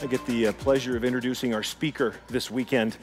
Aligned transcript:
I 0.00 0.06
get 0.06 0.24
the 0.26 0.46
uh, 0.46 0.52
pleasure 0.52 0.96
of 0.96 1.02
introducing 1.02 1.54
our 1.54 1.64
speaker 1.64 2.14
this 2.28 2.52
weekend. 2.52 2.96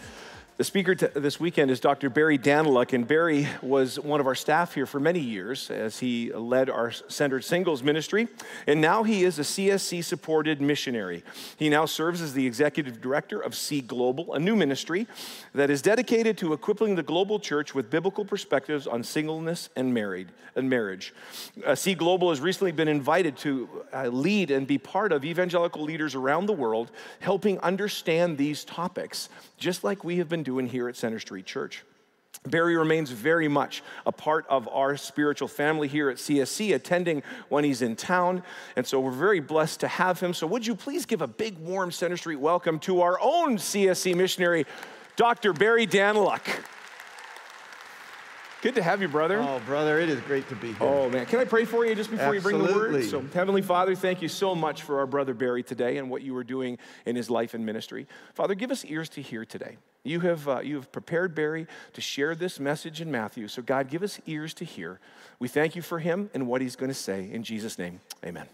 The 0.58 0.64
speaker 0.64 0.96
t- 0.96 1.08
this 1.14 1.38
weekend 1.38 1.70
is 1.70 1.82
Dr. 1.82 2.10
Barry 2.10 2.38
Danylak, 2.38 2.94
and 2.94 3.06
Barry 3.06 3.46
was 3.62 4.00
one 4.00 4.22
of 4.22 4.26
our 4.26 4.36
staff 4.36 4.74
here 4.74 4.86
for 4.86 5.02
many 5.02 5.20
years 5.20 5.70
as 5.70 6.00
he 6.00 6.32
led 6.32 6.70
our 6.70 6.92
centered 6.92 7.44
singles 7.44 7.84
ministry, 7.84 8.30
and 8.66 8.80
now 8.80 9.04
he 9.04 9.26
is 9.26 9.38
a 9.38 9.42
CSC 9.42 10.02
supported 10.02 10.62
missionary. 10.62 11.24
He 11.58 11.68
now 11.68 11.86
serves 11.86 12.22
as 12.22 12.32
the 12.32 12.48
executive 12.48 13.02
director 13.02 13.38
of 13.38 13.54
C 13.54 13.82
Global, 13.82 14.34
a 14.34 14.40
new 14.40 14.56
ministry 14.56 15.08
that 15.54 15.70
is 15.70 15.82
dedicated 15.82 16.38
to 16.38 16.54
equipping 16.54 16.96
the 16.96 17.04
global 17.04 17.38
church 17.38 17.76
with 17.76 17.90
biblical 17.90 18.24
perspectives 18.24 18.88
on 18.88 19.04
singleness 19.04 19.68
and 19.76 19.94
married 19.94 20.30
and 20.56 20.70
marriage. 20.70 21.14
Uh, 21.66 21.76
C 21.76 21.96
Global 21.96 22.30
has 22.30 22.40
recently 22.40 22.72
been 22.72 22.88
invited 22.88 23.36
to 23.40 23.68
uh, 23.94 24.08
lead 24.08 24.52
and 24.52 24.66
be 24.66 24.78
part 24.78 25.12
of 25.12 25.26
evangelical 25.26 25.84
leaders 25.84 26.16
around 26.16 26.46
the 26.46 26.54
world, 26.54 26.92
helping 27.20 27.60
understand 27.60 28.38
these 28.38 28.64
topics, 28.64 29.28
just 29.58 29.84
like 29.84 30.06
we 30.06 30.16
have 30.18 30.30
been 30.30 30.45
doing 30.46 30.68
here 30.68 30.88
at 30.88 30.96
Center 30.96 31.20
Street 31.20 31.46
Church. 31.46 31.84
Barry 32.48 32.78
remains 32.78 33.10
very 33.10 33.48
much 33.48 33.84
a 34.06 34.12
part 34.12 34.46
of 34.50 34.68
our 34.68 34.98
spiritual 34.98 35.48
family 35.48 35.88
here 35.88 36.10
at 36.10 36.18
CSC, 36.18 36.76
attending 36.76 37.24
when 37.50 37.64
he's 37.64 37.82
in 37.82 37.96
town. 37.96 38.44
And 38.76 38.86
so 38.86 39.00
we're 39.00 39.12
very 39.12 39.40
blessed 39.40 39.80
to 39.82 39.88
have 39.88 40.20
him. 40.20 40.34
So, 40.34 40.46
would 40.48 40.66
you 40.66 40.76
please 40.76 41.06
give 41.06 41.22
a 41.22 41.28
big, 41.28 41.58
warm 41.58 41.92
Center 41.92 42.18
Street 42.18 42.40
welcome 42.40 42.80
to 42.80 43.02
our 43.02 43.20
own 43.22 43.58
CSC 43.58 44.16
missionary, 44.16 44.66
Dr. 45.16 45.54
Barry 45.54 45.88
Danylak. 45.88 46.42
Good 48.66 48.74
to 48.74 48.82
have 48.82 49.00
you, 49.00 49.08
brother. 49.08 49.38
Oh, 49.40 49.62
brother, 49.68 50.00
it 50.00 50.10
is 50.10 50.20
great 50.22 50.50
to 50.50 50.56
be 50.56 50.70
here. 50.70 50.78
Oh, 50.82 51.08
man. 51.08 51.28
Can 51.28 51.40
I 51.40 51.46
pray 51.46 51.66
for 51.66 51.86
you 51.86 51.94
just 51.94 52.10
before 52.10 52.34
Absolutely. 52.34 52.54
you 52.54 52.64
bring 52.64 52.74
the 52.74 52.98
word? 52.98 53.06
So, 53.06 53.24
Heavenly 53.32 53.62
Father, 53.62 53.94
thank 53.94 54.24
you 54.24 54.28
so 54.28 54.56
much 54.56 54.82
for 54.82 54.98
our 54.98 55.06
brother 55.06 55.36
Barry 55.36 55.62
today 55.62 55.98
and 55.98 56.10
what 56.10 56.24
you 56.24 56.36
are 56.36 56.44
doing 56.44 56.80
in 57.06 57.16
his 57.16 57.30
life 57.30 57.54
and 57.54 57.64
ministry. 57.64 58.08
Father, 58.34 58.56
give 58.56 58.72
us 58.72 58.84
ears 58.86 59.08
to 59.10 59.22
hear 59.22 59.46
today. 59.46 59.78
You 60.02 60.20
have, 60.22 60.50
uh, 60.50 60.62
you 60.62 60.78
have 60.78 60.92
prepared 60.92 61.36
Barry 61.36 61.68
to 61.94 62.02
share 62.02 62.34
this 62.34 62.60
message 62.60 63.02
in 63.02 63.12
Matthew. 63.12 63.48
So, 63.50 63.62
God, 63.62 63.88
give 63.88 64.02
us 64.02 64.20
ears 64.26 64.52
to 64.56 64.66
hear. 64.66 65.00
We 65.38 65.48
thank 65.48 65.76
you 65.76 65.84
for 65.84 66.00
him 66.00 66.32
and 66.34 66.48
what 66.48 66.60
he's 66.62 66.76
going 66.76 66.90
to 66.90 66.96
say. 66.96 67.30
In 67.32 67.44
Jesus' 67.44 67.78
name, 67.78 68.00
amen. 68.26 68.48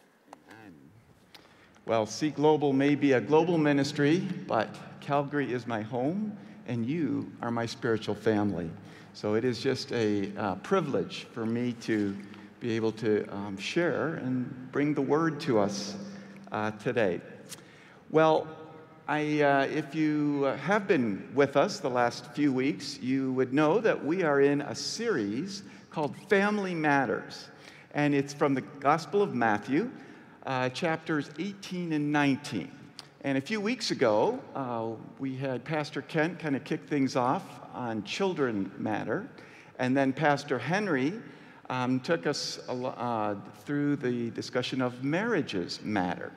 Well, 1.85 2.05
C 2.05 2.31
Global 2.31 2.73
may 2.73 2.95
be 2.95 3.13
a 3.13 3.21
global 3.21 3.57
ministry, 3.57 4.27
but 4.45 4.75
Calgary 4.99 5.53
is 5.53 5.65
my 5.65 5.83
home, 5.83 6.37
and 6.71 6.85
you 6.85 7.29
are 7.41 7.51
my 7.51 7.65
spiritual 7.65 8.15
family. 8.15 8.69
So 9.13 9.33
it 9.33 9.43
is 9.43 9.59
just 9.59 9.91
a 9.91 10.31
uh, 10.37 10.55
privilege 10.55 11.27
for 11.33 11.45
me 11.45 11.73
to 11.81 12.17
be 12.61 12.77
able 12.77 12.93
to 12.93 13.27
um, 13.29 13.57
share 13.57 14.13
and 14.13 14.71
bring 14.71 14.93
the 14.93 15.01
word 15.01 15.41
to 15.41 15.59
us 15.59 15.97
uh, 16.53 16.71
today. 16.71 17.19
Well, 18.09 18.47
I, 19.05 19.41
uh, 19.41 19.65
if 19.65 19.93
you 19.93 20.43
have 20.43 20.87
been 20.87 21.29
with 21.35 21.57
us 21.57 21.81
the 21.81 21.89
last 21.89 22.31
few 22.31 22.53
weeks, 22.53 22.97
you 23.01 23.33
would 23.33 23.53
know 23.53 23.81
that 23.81 24.05
we 24.05 24.23
are 24.23 24.39
in 24.39 24.61
a 24.61 24.73
series 24.73 25.63
called 25.89 26.15
Family 26.29 26.73
Matters. 26.73 27.49
And 27.93 28.15
it's 28.15 28.33
from 28.33 28.53
the 28.53 28.61
Gospel 28.61 29.21
of 29.21 29.35
Matthew, 29.35 29.91
uh, 30.45 30.69
chapters 30.69 31.31
18 31.37 31.91
and 31.91 32.13
19. 32.13 32.71
And 33.23 33.37
a 33.37 33.41
few 33.41 33.61
weeks 33.61 33.91
ago, 33.91 34.39
uh, 34.55 34.93
we 35.19 35.35
had 35.35 35.63
Pastor 35.63 36.01
Kent 36.01 36.39
kind 36.39 36.55
of 36.55 36.63
kick 36.63 36.87
things 36.87 37.15
off 37.15 37.43
on 37.71 38.03
children 38.03 38.71
matter. 38.79 39.29
And 39.77 39.95
then 39.95 40.11
Pastor 40.11 40.57
Henry 40.57 41.13
um, 41.69 41.99
took 41.99 42.25
us 42.25 42.59
uh, 42.67 43.35
through 43.63 43.97
the 43.97 44.31
discussion 44.31 44.81
of 44.81 45.03
marriages 45.03 45.81
matter. 45.83 46.31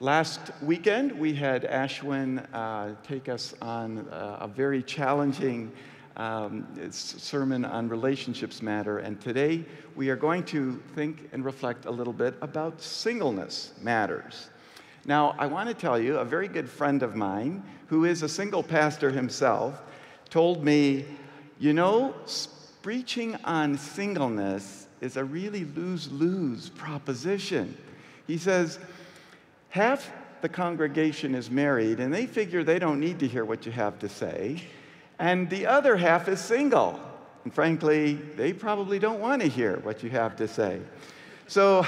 Last 0.00 0.52
weekend, 0.62 1.12
we 1.12 1.34
had 1.34 1.64
Ashwin 1.64 2.46
uh, 2.50 2.94
take 3.06 3.28
us 3.28 3.52
on 3.60 4.08
uh, 4.08 4.38
a 4.40 4.48
very 4.48 4.82
challenging 4.82 5.70
um, 6.16 6.66
sermon 6.90 7.62
on 7.66 7.90
relationships 7.90 8.62
matter. 8.62 9.00
And 9.00 9.20
today, 9.20 9.66
we 9.94 10.08
are 10.08 10.16
going 10.16 10.44
to 10.44 10.82
think 10.94 11.28
and 11.32 11.44
reflect 11.44 11.84
a 11.84 11.90
little 11.90 12.14
bit 12.14 12.36
about 12.40 12.80
singleness 12.80 13.74
matters. 13.82 14.48
Now, 15.06 15.36
I 15.38 15.46
want 15.46 15.68
to 15.68 15.74
tell 15.74 15.98
you, 16.00 16.18
a 16.18 16.24
very 16.24 16.48
good 16.48 16.68
friend 16.68 17.02
of 17.02 17.14
mine, 17.14 17.62
who 17.86 18.04
is 18.04 18.22
a 18.22 18.28
single 18.28 18.62
pastor 18.62 19.10
himself, 19.10 19.80
told 20.30 20.64
me, 20.64 21.04
you 21.60 21.72
know, 21.72 22.14
preaching 22.82 23.36
on 23.44 23.78
singleness 23.78 24.88
is 25.00 25.16
a 25.16 25.24
really 25.24 25.64
lose 25.64 26.10
lose 26.10 26.70
proposition. 26.70 27.76
He 28.26 28.36
says, 28.36 28.80
half 29.68 30.10
the 30.40 30.48
congregation 30.48 31.34
is 31.34 31.50
married 31.50 32.00
and 32.00 32.12
they 32.12 32.26
figure 32.26 32.64
they 32.64 32.78
don't 32.80 32.98
need 32.98 33.20
to 33.20 33.28
hear 33.28 33.44
what 33.44 33.64
you 33.64 33.72
have 33.72 33.98
to 34.00 34.08
say, 34.08 34.60
and 35.20 35.48
the 35.48 35.66
other 35.66 35.96
half 35.96 36.28
is 36.28 36.40
single. 36.40 37.00
And 37.44 37.54
frankly, 37.54 38.14
they 38.14 38.52
probably 38.52 38.98
don't 38.98 39.20
want 39.20 39.40
to 39.42 39.48
hear 39.48 39.76
what 39.76 40.02
you 40.02 40.10
have 40.10 40.34
to 40.36 40.48
say. 40.48 40.80
So, 41.46 41.86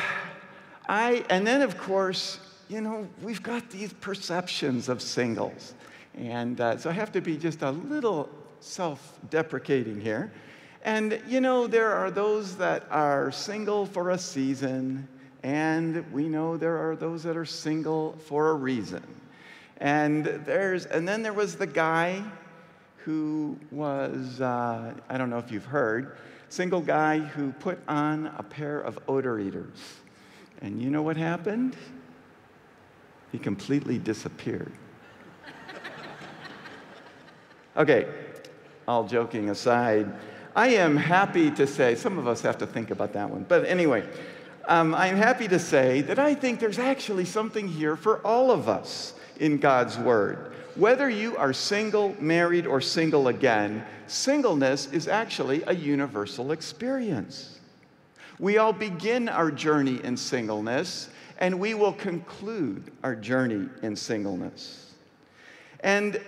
I, 0.89 1.25
and 1.29 1.45
then 1.45 1.63
of 1.63 1.77
course, 1.77 2.39
you 2.69 2.81
know, 2.81 3.09
we've 3.23 3.43
got 3.43 3.71
these 3.71 3.93
perceptions 3.95 4.89
of 4.89 5.01
singles. 5.01 5.75
And 6.17 6.61
uh, 6.61 6.77
so 6.79 6.91
I 6.91 6.93
have 6.93 7.13
to 7.13 7.21
be 7.21 7.37
just 7.37 7.63
a 7.63 7.71
little 7.71 8.29
self 8.61 9.19
deprecating 9.31 10.01
here. 10.01 10.33
And, 10.85 11.21
you 11.27 11.41
know, 11.41 11.67
there 11.67 11.93
are 11.93 12.11
those 12.11 12.57
that 12.57 12.85
are 12.91 13.33
single 13.33 13.87
for 13.87 14.11
a 14.11 14.19
season, 14.19 15.09
and 15.43 16.11
we 16.13 16.29
know 16.29 16.57
there 16.57 16.77
are 16.77 16.95
those 16.95 17.23
that 17.25 17.37
are 17.37 17.45
single 17.45 18.17
for 18.27 18.51
a 18.51 18.55
reason. 18.55 19.03
And, 19.79 20.25
there's, 20.25 20.87
and 20.87 21.07
then 21.07 21.23
there 21.23 21.33
was 21.33 21.57
the 21.57 21.67
guy 21.67 22.23
who 22.99 23.59
was, 23.71 24.41
uh, 24.41 24.95
I 25.09 25.19
don't 25.19 25.31
know 25.31 25.39
if 25.39 25.51
you've 25.51 25.65
heard, 25.65 26.17
single 26.49 26.81
guy 26.81 27.19
who 27.19 27.53
put 27.53 27.79
on 27.89 28.27
a 28.37 28.43
pair 28.43 28.81
of 28.81 28.99
odor 29.09 29.39
eaters. 29.39 29.79
And 30.61 30.83
you 30.83 30.91
know 30.91 31.03
what 31.03 31.17
happened? 31.17 31.77
He 33.33 33.39
completely 33.39 33.99
disappeared. 33.99 34.73
Okay, 37.77 38.07
all 38.89 39.05
joking 39.05 39.51
aside, 39.51 40.13
I 40.57 40.69
am 40.69 40.97
happy 40.97 41.51
to 41.53 41.67
say, 41.67 41.95
some 41.95 42.19
of 42.19 42.27
us 42.27 42.43
have 42.43 42.59
to 42.59 42.67
think 42.67 42.91
about 42.91 43.13
that 43.13 43.31
one, 43.31 43.45
but 43.49 43.65
anyway, 43.67 44.09
um, 44.67 44.95
I'm 44.95 45.17
happy 45.17 45.47
to 45.49 45.59
say 45.59 46.01
that 46.03 46.19
I 46.19 46.35
think 46.35 46.59
there's 46.59 46.79
actually 46.81 47.25
something 47.25 47.69
here 47.69 47.97
for 47.97 48.19
all 48.27 48.51
of 48.51 48.69
us 48.69 49.15
in 49.39 49.59
God's 49.59 49.97
Word. 49.97 50.53
Whether 50.75 51.09
you 51.09 51.37
are 51.37 51.53
single, 51.53 52.17
married, 52.21 52.67
or 52.67 52.81
single 52.81 53.29
again, 53.29 53.85
singleness 54.07 54.87
is 54.93 55.07
actually 55.07 55.63
a 55.67 55.75
universal 55.75 56.53
experience. 56.53 57.59
We 58.39 58.59
all 58.59 58.73
begin 58.73 59.29
our 59.29 59.51
journey 59.51 60.01
in 60.05 60.17
singleness, 60.17 61.09
and 61.39 61.59
we 61.59 61.75
will 61.75 61.93
conclude 61.93 62.91
our 63.03 63.15
journey 63.15 63.69
in 63.83 63.95
singleness. 63.95 64.95
And 65.81 66.21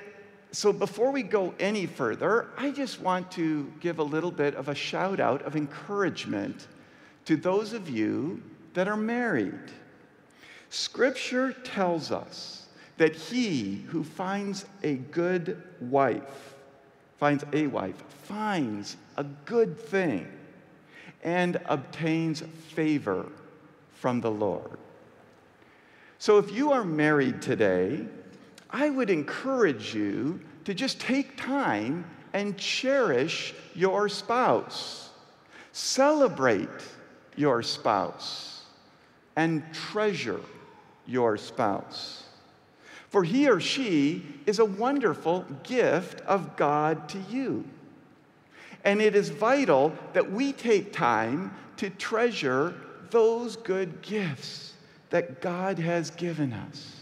so 0.53 0.73
before 0.73 1.11
we 1.11 1.23
go 1.23 1.55
any 1.61 1.87
further, 1.87 2.49
I 2.57 2.71
just 2.71 3.01
want 3.01 3.31
to 3.33 3.73
give 3.81 3.99
a 3.99 4.05
little 4.05 4.31
bit 4.31 4.55
of 4.55 4.69
a 4.69 4.75
shout 4.75 5.21
out 5.21 5.43
of 5.43 5.57
encouragement 5.57 6.69
to 7.25 7.37
those 7.37 7.73
of 7.73 7.89
you 7.89 8.43
that 8.75 8.89
are 8.89 8.97
married. 8.97 9.71
Scripture 10.71 11.53
tells 11.53 12.13
us 12.13 12.67
that 12.97 13.15
he 13.15 13.85
who 13.89 14.05
finds 14.05 14.65
a 14.83 14.95
good 14.95 15.63
wife, 15.81 16.55
finds 17.19 17.45
a 17.53 17.67
wife, 17.67 18.01
finds 18.25 18.97
a 19.17 19.25
good 19.25 19.79
thing 19.79 20.29
and 21.23 21.61
obtains 21.67 22.43
favor 22.69 23.27
from 23.95 24.21
the 24.21 24.31
Lord. 24.31 24.79
So 26.21 26.37
if 26.37 26.53
you 26.53 26.71
are 26.73 26.85
married 26.85 27.41
today, 27.41 28.05
I 28.69 28.91
would 28.91 29.09
encourage 29.09 29.95
you 29.95 30.39
to 30.67 30.75
just 30.75 31.01
take 31.01 31.35
time 31.39 32.05
and 32.35 32.59
cherish 32.59 33.55
your 33.75 34.07
spouse. 34.11 35.09
Celebrate 35.73 36.69
your 37.37 37.63
spouse 37.63 38.65
and 39.35 39.63
treasure 39.73 40.43
your 41.07 41.39
spouse. 41.39 42.25
For 43.09 43.25
he 43.25 43.49
or 43.49 43.59
she 43.59 44.23
is 44.45 44.59
a 44.59 44.65
wonderful 44.67 45.47
gift 45.63 46.21
of 46.27 46.55
God 46.55 47.09
to 47.09 47.19
you. 47.31 47.65
And 48.85 49.01
it 49.01 49.17
is 49.17 49.31
vital 49.31 49.95
that 50.13 50.31
we 50.31 50.53
take 50.53 50.93
time 50.93 51.55
to 51.79 51.89
treasure 51.89 52.75
those 53.09 53.57
good 53.57 54.03
gifts 54.03 54.70
that 55.11 55.41
God 55.41 55.79
has 55.79 56.11
given 56.11 56.53
us. 56.53 56.97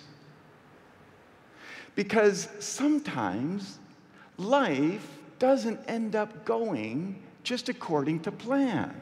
Because 1.94 2.48
sometimes 2.58 3.78
life 4.36 5.06
doesn't 5.38 5.80
end 5.88 6.16
up 6.16 6.44
going 6.44 7.22
just 7.42 7.68
according 7.68 8.20
to 8.20 8.32
plan. 8.32 9.00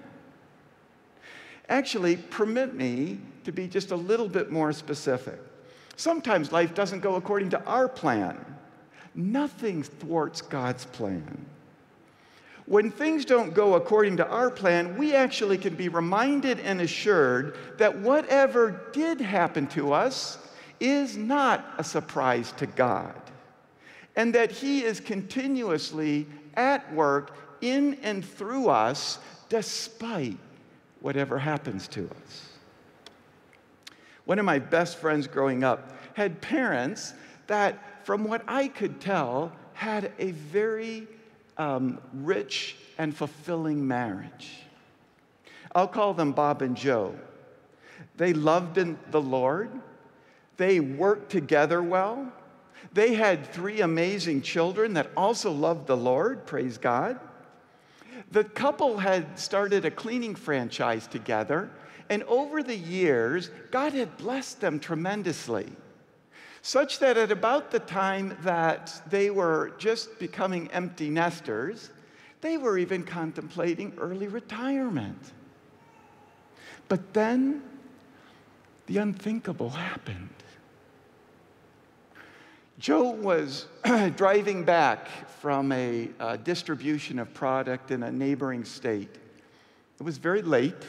Actually, 1.69 2.17
permit 2.17 2.75
me 2.75 3.19
to 3.44 3.53
be 3.53 3.67
just 3.67 3.91
a 3.91 3.97
little 3.97 4.29
bit 4.29 4.50
more 4.50 4.73
specific. 4.73 5.38
Sometimes 5.97 6.53
life 6.53 6.75
doesn't 6.75 7.00
go 7.00 7.14
according 7.17 7.50
to 7.50 7.64
our 7.64 7.88
plan. 7.88 8.44
Nothing 9.14 9.82
thwarts 9.82 10.43
God's 10.43 10.85
plan. 10.85 11.47
When 12.67 12.91
things 12.91 13.25
don't 13.25 13.55
go 13.55 13.75
according 13.75 14.17
to 14.17 14.27
our 14.27 14.51
plan, 14.51 14.97
we 14.99 15.15
actually 15.15 15.57
can 15.57 15.75
be 15.77 15.89
reminded 15.89 16.59
and 16.61 16.81
assured 16.81 17.57
that 17.79 17.97
whatever 17.99 18.83
did 18.93 19.21
happen 19.21 19.69
to 19.69 19.93
us 19.93 20.39
is 20.81 21.17
not 21.17 21.65
a 21.79 21.85
surprise 21.85 22.53
to 22.53 22.67
God, 22.67 23.21
and 24.17 24.35
that 24.35 24.51
He 24.51 24.83
is 24.83 24.99
continuously 24.99 26.27
at 26.55 26.93
work 26.93 27.37
in 27.61 27.95
and 28.03 28.25
through 28.25 28.69
us 28.69 29.21
despite 29.49 30.39
whatever 31.01 31.39
happens 31.39 31.87
to 31.89 32.11
us. 32.25 32.49
One 34.25 34.41
of 34.41 34.45
my 34.45 34.59
best 34.59 34.99
friends 34.99 35.29
growing 35.29 35.63
up 35.63 35.93
had 36.15 36.41
parents 36.41 37.15
that, 37.47 38.05
from 38.05 38.25
what 38.25 38.43
I 38.49 38.67
could 38.67 39.01
tell, 39.01 39.53
had 39.73 40.13
a 40.19 40.33
very 40.33 41.07
um, 41.58 42.00
rich 42.12 42.76
and 42.99 43.17
fulfilling 43.17 43.87
marriage. 43.87 44.50
I'll 45.75 45.88
call 45.88 46.14
them 46.14 46.32
Bob 46.32 46.62
and 46.62 46.76
Joe. 46.76 47.14
They 48.17 48.32
loved 48.32 48.79
the 49.11 49.20
Lord, 49.20 49.70
they 50.56 50.81
worked 50.81 51.31
together 51.31 51.82
well. 51.82 52.32
They 52.93 53.14
had 53.14 53.47
three 53.53 53.82
amazing 53.82 54.41
children 54.41 54.94
that 54.94 55.11
also 55.17 55.50
loved 55.50 55.87
the 55.87 55.97
Lord, 55.97 56.47
praise 56.47 56.79
God. 56.79 57.20
The 58.31 58.44
couple 58.44 58.99
had 58.99 59.38
started 59.38 59.85
a 59.85 59.91
cleaning 59.91 60.35
franchise 60.35 61.06
together, 61.06 61.69
and 62.08 62.23
over 62.25 62.62
the 62.62 62.76
years, 62.76 63.50
God 63.70 63.93
had 63.93 64.17
blessed 64.17 64.61
them 64.61 64.81
tremendously. 64.81 65.67
Such 66.67 66.99
that 66.99 67.17
at 67.17 67.31
about 67.31 67.71
the 67.71 67.79
time 67.79 68.37
that 68.43 69.01
they 69.09 69.31
were 69.31 69.73
just 69.79 70.19
becoming 70.19 70.69
empty 70.73 71.11
nesters, 71.11 71.91
they 72.41 72.59
were 72.59 72.77
even 72.77 73.05
contemplating 73.05 73.95
early 73.99 74.27
retirement. 74.27 75.33
But 76.89 77.15
then 77.15 77.63
the 78.87 78.99
unthinkable 78.99 79.71
happened. 79.71 80.29
Joe 82.81 83.11
was 83.11 83.67
driving 84.17 84.65
back 84.65 85.07
from 85.39 85.71
a, 85.71 86.11
a, 86.19 86.37
distribution 86.37 87.21
of 87.21 87.33
product 87.33 87.93
in 87.93 88.03
a 88.03 88.11
neighboring 88.11 88.65
state. 88.65 89.15
It 90.01 90.03
was 90.03 90.19
very 90.19 90.43
late. 90.43 90.85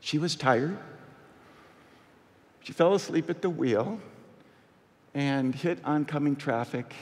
She 0.00 0.16
was 0.16 0.34
tired. 0.34 0.78
She 2.62 2.72
fell 2.72 2.94
asleep 2.94 3.28
at 3.28 3.42
the 3.42 3.50
wheel 3.50 4.00
and 5.14 5.54
hit 5.54 5.78
oncoming 5.84 6.36
traffic 6.36 6.92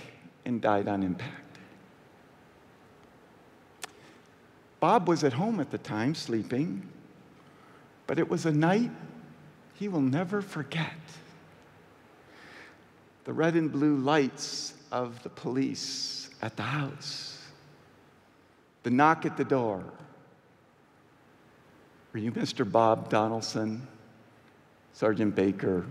and 0.45 0.61
died 0.61 0.87
on 0.87 1.03
impact. 1.03 1.59
Bob 4.81 5.09
was 5.09 5.25
at 5.25 5.33
home 5.33 5.61
at 5.61 5.71
the 5.71 5.79
time, 5.79 6.15
sleeping, 6.15 6.87
but 8.07 8.19
it 8.19 8.29
was 8.29 8.47
a 8.47 8.53
night 8.53 8.91
he 9.75 9.89
will 9.89 10.01
never 10.01 10.43
forget 10.43 10.93
the 13.25 13.33
red 13.33 13.55
and 13.55 13.71
blue 13.71 13.97
lights 13.97 14.75
of 14.91 15.23
the 15.23 15.29
police 15.29 16.31
at 16.43 16.57
the 16.57 16.63
house, 16.63 17.39
the 18.83 18.91
knock 18.91 19.25
at 19.25 19.37
the 19.37 19.45
door. 19.45 19.85
Were 22.13 22.19
you 22.19 22.33
Mr. 22.33 22.71
Bob 22.71 23.09
Donaldson, 23.09 23.87
Sergeant 24.93 25.35
Baker 25.35 25.87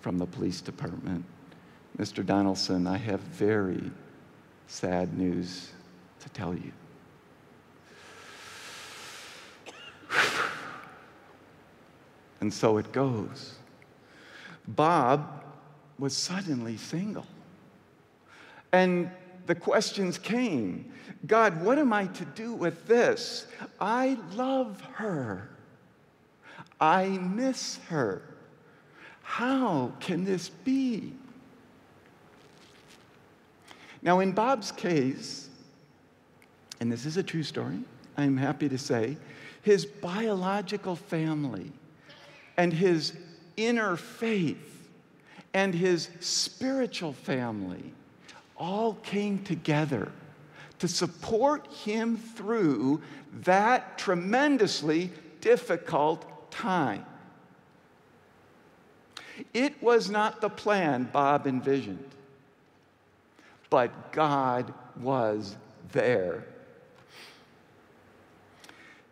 from 0.00 0.18
the 0.18 0.26
police 0.26 0.60
department? 0.60 1.24
Mr. 2.00 2.24
Donaldson, 2.24 2.86
I 2.86 2.96
have 2.96 3.20
very 3.20 3.90
sad 4.68 5.18
news 5.18 5.70
to 6.20 6.30
tell 6.30 6.54
you. 6.54 6.72
And 12.40 12.54
so 12.54 12.78
it 12.78 12.90
goes. 12.90 13.56
Bob 14.66 15.44
was 15.98 16.16
suddenly 16.16 16.78
single. 16.78 17.26
And 18.72 19.10
the 19.44 19.54
questions 19.54 20.16
came 20.16 20.90
God, 21.26 21.62
what 21.62 21.78
am 21.78 21.92
I 21.92 22.06
to 22.06 22.24
do 22.24 22.54
with 22.54 22.86
this? 22.86 23.46
I 23.78 24.16
love 24.32 24.80
her. 24.94 25.50
I 26.80 27.08
miss 27.08 27.76
her. 27.90 28.22
How 29.22 29.92
can 30.00 30.24
this 30.24 30.48
be? 30.48 31.12
Now, 34.02 34.20
in 34.20 34.32
Bob's 34.32 34.72
case, 34.72 35.48
and 36.80 36.90
this 36.90 37.04
is 37.04 37.16
a 37.16 37.22
true 37.22 37.42
story, 37.42 37.80
I'm 38.16 38.36
happy 38.36 38.68
to 38.68 38.78
say, 38.78 39.16
his 39.62 39.84
biological 39.84 40.96
family 40.96 41.70
and 42.56 42.72
his 42.72 43.12
inner 43.56 43.96
faith 43.96 44.88
and 45.52 45.74
his 45.74 46.08
spiritual 46.20 47.12
family 47.12 47.92
all 48.56 48.94
came 49.02 49.42
together 49.42 50.12
to 50.78 50.88
support 50.88 51.66
him 51.72 52.16
through 52.16 53.02
that 53.42 53.98
tremendously 53.98 55.10
difficult 55.40 56.50
time. 56.50 57.04
It 59.52 59.82
was 59.82 60.10
not 60.10 60.40
the 60.40 60.48
plan 60.48 61.08
Bob 61.12 61.46
envisioned, 61.46 62.04
but 63.70 64.12
God 64.12 64.74
was 65.00 65.56
there. 65.92 66.44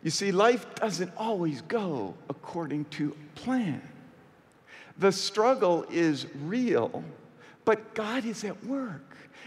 You 0.03 0.11
see, 0.11 0.31
life 0.31 0.75
doesn't 0.75 1.11
always 1.17 1.61
go 1.61 2.13
according 2.29 2.85
to 2.85 3.15
plan. 3.35 3.81
The 4.97 5.11
struggle 5.11 5.85
is 5.89 6.25
real, 6.43 7.03
but 7.65 7.93
God 7.95 8.25
is 8.25 8.43
at 8.43 8.63
work. 8.65 9.01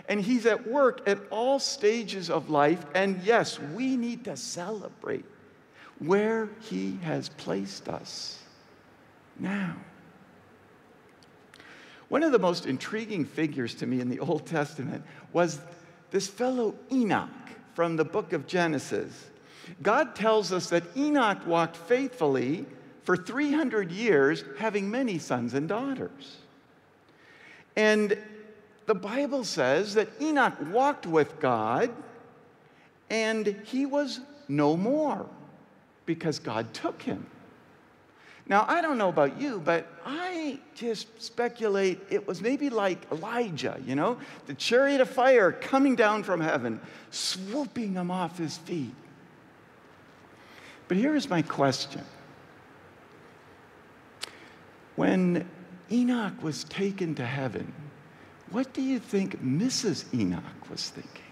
And 0.08 0.20
He's 0.20 0.46
at 0.46 0.66
work 0.66 1.06
at 1.06 1.18
all 1.30 1.58
stages 1.58 2.28
of 2.28 2.50
life. 2.50 2.84
And 2.94 3.22
yes, 3.22 3.58
we 3.58 3.96
need 3.96 4.24
to 4.24 4.36
celebrate 4.36 5.24
where 5.98 6.48
He 6.62 6.98
has 7.02 7.28
placed 7.28 7.88
us 7.88 8.42
now. 9.38 9.76
One 12.12 12.22
of 12.22 12.30
the 12.30 12.38
most 12.38 12.66
intriguing 12.66 13.24
figures 13.24 13.74
to 13.76 13.86
me 13.86 13.98
in 13.98 14.10
the 14.10 14.20
Old 14.20 14.44
Testament 14.44 15.02
was 15.32 15.58
this 16.10 16.28
fellow 16.28 16.74
Enoch 16.92 17.30
from 17.72 17.96
the 17.96 18.04
book 18.04 18.34
of 18.34 18.46
Genesis. 18.46 19.30
God 19.80 20.14
tells 20.14 20.52
us 20.52 20.68
that 20.68 20.94
Enoch 20.94 21.46
walked 21.46 21.74
faithfully 21.74 22.66
for 23.04 23.16
300 23.16 23.90
years, 23.90 24.44
having 24.58 24.90
many 24.90 25.18
sons 25.18 25.54
and 25.54 25.66
daughters. 25.66 26.36
And 27.76 28.18
the 28.84 28.94
Bible 28.94 29.42
says 29.42 29.94
that 29.94 30.10
Enoch 30.20 30.58
walked 30.70 31.06
with 31.06 31.40
God 31.40 31.90
and 33.08 33.46
he 33.64 33.86
was 33.86 34.20
no 34.48 34.76
more 34.76 35.24
because 36.04 36.38
God 36.38 36.74
took 36.74 37.00
him. 37.00 37.26
Now, 38.48 38.64
I 38.68 38.82
don't 38.82 38.98
know 38.98 39.08
about 39.08 39.40
you, 39.40 39.60
but 39.64 39.86
I 40.04 40.58
just 40.74 41.22
speculate 41.22 42.00
it 42.10 42.26
was 42.26 42.40
maybe 42.40 42.70
like 42.70 43.10
Elijah, 43.12 43.80
you 43.86 43.94
know, 43.94 44.18
the 44.46 44.54
chariot 44.54 45.00
of 45.00 45.08
fire 45.08 45.52
coming 45.52 45.94
down 45.94 46.24
from 46.24 46.40
heaven, 46.40 46.80
swooping 47.10 47.94
him 47.94 48.10
off 48.10 48.38
his 48.38 48.58
feet. 48.58 48.94
But 50.88 50.96
here's 50.96 51.30
my 51.30 51.42
question 51.42 52.02
when 54.96 55.48
Enoch 55.90 56.42
was 56.42 56.64
taken 56.64 57.14
to 57.14 57.24
heaven, 57.24 57.72
what 58.50 58.72
do 58.74 58.82
you 58.82 58.98
think 58.98 59.42
Mrs. 59.42 60.12
Enoch 60.12 60.70
was 60.70 60.90
thinking? 60.90 61.22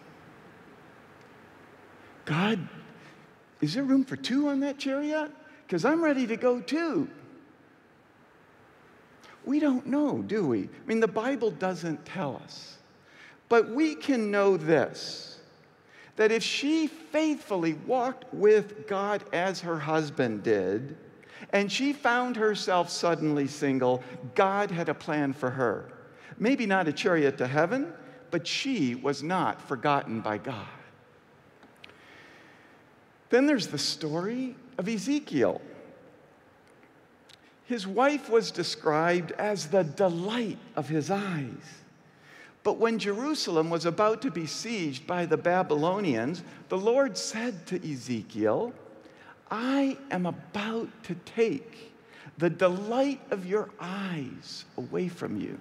God, 2.24 2.68
is 3.60 3.74
there 3.74 3.82
room 3.82 4.04
for 4.04 4.16
two 4.16 4.48
on 4.48 4.60
that 4.60 4.78
chariot? 4.78 5.30
Because 5.70 5.84
I'm 5.84 6.02
ready 6.02 6.26
to 6.26 6.36
go 6.36 6.58
too. 6.60 7.08
We 9.44 9.60
don't 9.60 9.86
know, 9.86 10.20
do 10.20 10.44
we? 10.44 10.64
I 10.64 10.86
mean, 10.88 10.98
the 10.98 11.06
Bible 11.06 11.52
doesn't 11.52 12.04
tell 12.04 12.40
us. 12.42 12.78
But 13.48 13.70
we 13.70 13.94
can 13.94 14.32
know 14.32 14.56
this 14.56 15.38
that 16.16 16.32
if 16.32 16.42
she 16.42 16.88
faithfully 16.88 17.74
walked 17.86 18.34
with 18.34 18.88
God 18.88 19.22
as 19.32 19.60
her 19.60 19.78
husband 19.78 20.42
did, 20.42 20.96
and 21.52 21.70
she 21.70 21.92
found 21.92 22.36
herself 22.36 22.90
suddenly 22.90 23.46
single, 23.46 24.02
God 24.34 24.72
had 24.72 24.88
a 24.88 24.94
plan 24.94 25.32
for 25.32 25.50
her. 25.50 25.92
Maybe 26.36 26.66
not 26.66 26.88
a 26.88 26.92
chariot 26.92 27.38
to 27.38 27.46
heaven, 27.46 27.92
but 28.32 28.44
she 28.44 28.96
was 28.96 29.22
not 29.22 29.62
forgotten 29.62 30.20
by 30.20 30.38
God. 30.38 30.66
Then 33.28 33.46
there's 33.46 33.68
the 33.68 33.78
story 33.78 34.56
of 34.80 34.88
Ezekiel. 34.88 35.60
his 37.66 37.86
wife 37.86 38.30
was 38.30 38.50
described 38.50 39.30
as 39.32 39.66
the 39.66 39.84
delight 39.84 40.58
of 40.74 40.88
his 40.88 41.10
eyes. 41.10 41.82
But 42.62 42.78
when 42.78 42.98
Jerusalem 42.98 43.68
was 43.68 43.84
about 43.84 44.22
to 44.22 44.30
be 44.30 44.44
sieged 44.44 45.06
by 45.06 45.26
the 45.26 45.36
Babylonians, 45.36 46.42
the 46.70 46.78
Lord 46.78 47.18
said 47.18 47.66
to 47.66 47.76
Ezekiel, 47.92 48.72
I 49.50 49.98
am 50.10 50.24
about 50.24 50.88
to 51.04 51.14
take 51.26 51.92
the 52.38 52.50
delight 52.50 53.20
of 53.30 53.44
your 53.44 53.68
eyes 53.78 54.64
away 54.78 55.08
from 55.08 55.38
you. 55.38 55.60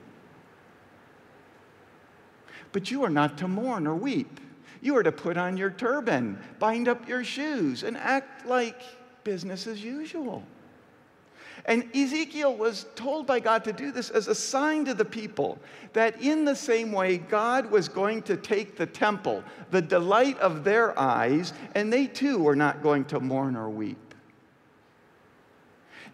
But 2.72 2.90
you 2.90 3.04
are 3.04 3.10
not 3.10 3.38
to 3.40 3.50
mourn 3.50 3.86
or 3.86 3.96
weep. 3.96 4.40
You 4.82 4.96
are 4.96 5.04
to 5.04 5.12
put 5.12 5.36
on 5.36 5.58
your 5.58 5.72
turban, 5.72 6.40
bind 6.58 6.88
up 6.88 7.06
your 7.08 7.26
shoes, 7.26 7.84
and 7.84 7.98
act 7.98 8.48
like 8.48 8.82
business 9.24 9.68
as 9.68 9.84
usual. 9.84 10.44
And 11.66 11.94
Ezekiel 11.96 12.56
was 12.56 12.86
told 12.96 13.28
by 13.28 13.40
God 13.40 13.64
to 13.66 13.74
do 13.74 13.92
this 13.92 14.10
as 14.10 14.28
a 14.28 14.36
sign 14.36 14.86
to 14.86 14.94
the 14.94 15.06
people 15.06 15.60
that 15.94 16.22
in 16.22 16.46
the 16.46 16.56
same 16.56 16.92
way, 16.92 17.18
God 17.18 17.70
was 17.70 17.90
going 17.90 18.22
to 18.24 18.38
take 18.38 18.78
the 18.78 18.86
temple, 18.86 19.44
the 19.72 19.82
delight 19.82 20.40
of 20.40 20.64
their 20.64 20.98
eyes, 20.98 21.54
and 21.76 21.92
they 21.92 22.08
too 22.08 22.40
were 22.40 22.56
not 22.56 22.82
going 22.82 23.06
to 23.06 23.20
mourn 23.20 23.56
or 23.56 23.70
weep. 23.70 23.98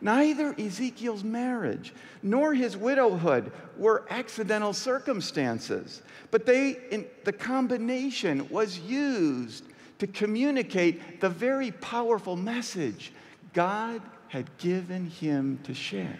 Neither 0.01 0.53
Ezekiel's 0.59 1.23
marriage 1.23 1.93
nor 2.21 2.53
his 2.53 2.75
widowhood 2.75 3.51
were 3.77 4.05
accidental 4.09 4.73
circumstances, 4.73 6.01
but 6.31 6.45
they, 6.45 7.07
the 7.23 7.33
combination 7.33 8.47
was 8.49 8.79
used 8.79 9.63
to 9.99 10.07
communicate 10.07 11.21
the 11.21 11.29
very 11.29 11.71
powerful 11.71 12.35
message 12.35 13.11
God 13.53 14.01
had 14.27 14.57
given 14.57 15.09
him 15.09 15.59
to 15.63 15.73
share. 15.73 16.19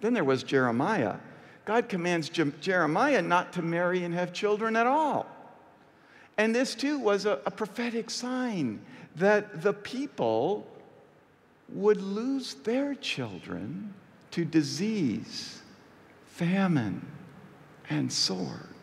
Then 0.00 0.14
there 0.14 0.24
was 0.24 0.42
Jeremiah. 0.42 1.16
God 1.64 1.88
commands 1.88 2.28
Je- 2.28 2.52
Jeremiah 2.60 3.22
not 3.22 3.52
to 3.54 3.62
marry 3.62 4.04
and 4.04 4.14
have 4.14 4.32
children 4.32 4.76
at 4.76 4.86
all. 4.86 5.26
And 6.36 6.54
this 6.54 6.74
too 6.74 6.98
was 6.98 7.26
a, 7.26 7.40
a 7.46 7.50
prophetic 7.50 8.10
sign 8.10 8.80
that 9.16 9.62
the 9.62 9.72
people 9.72 10.66
would 11.68 12.00
lose 12.00 12.54
their 12.54 12.94
children 12.94 13.94
to 14.32 14.44
disease, 14.44 15.62
famine, 16.26 17.06
and 17.88 18.12
sword. 18.12 18.73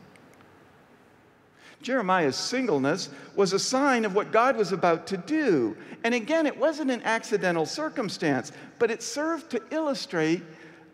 Jeremiah's 1.81 2.35
singleness 2.35 3.09
was 3.35 3.53
a 3.53 3.59
sign 3.59 4.05
of 4.05 4.15
what 4.15 4.31
God 4.31 4.55
was 4.55 4.71
about 4.71 5.07
to 5.07 5.17
do. 5.17 5.75
And 6.03 6.13
again, 6.13 6.45
it 6.45 6.57
wasn't 6.57 6.91
an 6.91 7.01
accidental 7.03 7.65
circumstance, 7.65 8.51
but 8.79 8.91
it 8.91 9.03
served 9.03 9.49
to 9.51 9.61
illustrate 9.71 10.41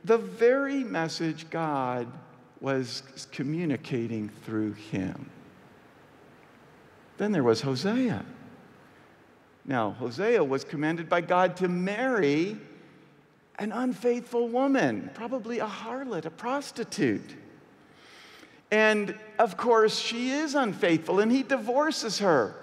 the 0.03 0.17
very 0.17 0.83
message 0.83 1.49
God 1.49 2.07
was 2.61 3.03
communicating 3.31 4.29
through 4.45 4.73
him. 4.73 5.29
Then 7.17 7.31
there 7.31 7.43
was 7.43 7.61
Hosea. 7.61 8.23
Now, 9.65 9.91
Hosea 9.91 10.43
was 10.43 10.63
commanded 10.63 11.09
by 11.09 11.21
God 11.21 11.57
to 11.57 11.67
marry 11.67 12.57
an 13.59 13.71
unfaithful 13.71 14.47
woman, 14.47 15.09
probably 15.13 15.59
a 15.59 15.67
harlot, 15.67 16.25
a 16.25 16.29
prostitute. 16.29 17.35
And 18.71 19.17
of 19.39 19.57
course, 19.57 19.97
she 19.97 20.31
is 20.31 20.55
unfaithful 20.55 21.19
and 21.19 21.31
he 21.31 21.43
divorces 21.43 22.19
her. 22.19 22.55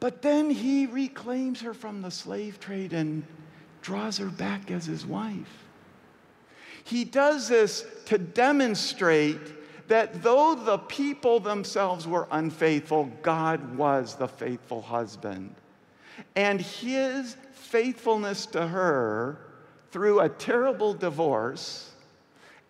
But 0.00 0.22
then 0.22 0.50
he 0.50 0.86
reclaims 0.86 1.60
her 1.62 1.74
from 1.74 2.02
the 2.02 2.10
slave 2.10 2.60
trade 2.60 2.92
and 2.92 3.24
draws 3.82 4.18
her 4.18 4.26
back 4.26 4.70
as 4.70 4.86
his 4.86 5.06
wife. 5.06 5.64
He 6.84 7.04
does 7.04 7.48
this 7.48 7.86
to 8.06 8.18
demonstrate 8.18 9.88
that 9.88 10.22
though 10.22 10.54
the 10.54 10.78
people 10.78 11.40
themselves 11.40 12.06
were 12.06 12.28
unfaithful, 12.30 13.10
God 13.22 13.76
was 13.76 14.14
the 14.16 14.28
faithful 14.28 14.82
husband. 14.82 15.54
And 16.36 16.60
his 16.60 17.36
faithfulness 17.52 18.46
to 18.46 18.66
her 18.66 19.38
through 19.90 20.20
a 20.20 20.28
terrible 20.28 20.94
divorce 20.94 21.90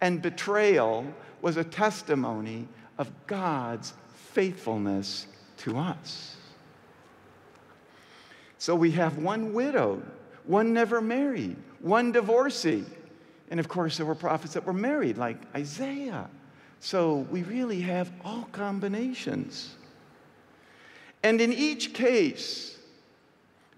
and 0.00 0.22
betrayal 0.22 1.06
was 1.44 1.58
a 1.58 1.62
testimony 1.62 2.66
of 2.96 3.12
God's 3.26 3.92
faithfulness 4.32 5.26
to 5.58 5.76
us. 5.76 6.36
So 8.56 8.74
we 8.74 8.92
have 8.92 9.18
one 9.18 9.52
widowed, 9.52 10.02
one 10.46 10.72
never 10.72 11.02
married, 11.02 11.56
one 11.80 12.12
divorcee. 12.12 12.86
And 13.50 13.60
of 13.60 13.68
course, 13.68 13.98
there 13.98 14.06
were 14.06 14.14
prophets 14.14 14.54
that 14.54 14.64
were 14.64 14.72
married, 14.72 15.18
like 15.18 15.36
Isaiah. 15.54 16.30
So 16.80 17.26
we 17.30 17.42
really 17.42 17.82
have 17.82 18.10
all 18.24 18.48
combinations. 18.52 19.74
And 21.22 21.42
in 21.42 21.52
each 21.52 21.92
case, 21.92 22.78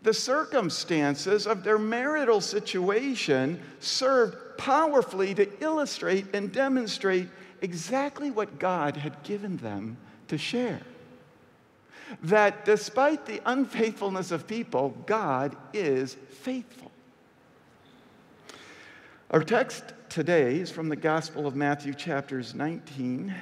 the 0.02 0.14
circumstances 0.14 1.49
of 1.49 1.64
their 1.64 1.78
marital 1.78 2.40
situation 2.40 3.61
served 3.80 4.37
powerfully 4.56 5.35
to 5.35 5.50
illustrate 5.61 6.26
and 6.32 6.52
demonstrate 6.52 7.26
exactly 7.61 8.31
what 8.31 8.59
God 8.59 8.97
had 8.97 9.23
given 9.23 9.57
them 9.59 9.97
to 10.29 10.39
share. 10.39 10.81
That 12.23 12.65
despite 12.65 13.27
the 13.27 13.41
unfaithfulness 13.45 14.31
of 14.31 14.47
people, 14.47 14.95
God 15.07 15.57
is 15.73 16.15
faithful. 16.31 16.91
Our 19.31 19.43
text 19.43 19.83
today 20.09 20.61
is 20.61 20.71
from 20.71 20.89
the 20.89 20.97
Gospel 20.97 21.47
of 21.47 21.57
Matthew, 21.57 21.93
chapters 21.95 22.55
19, 22.55 23.35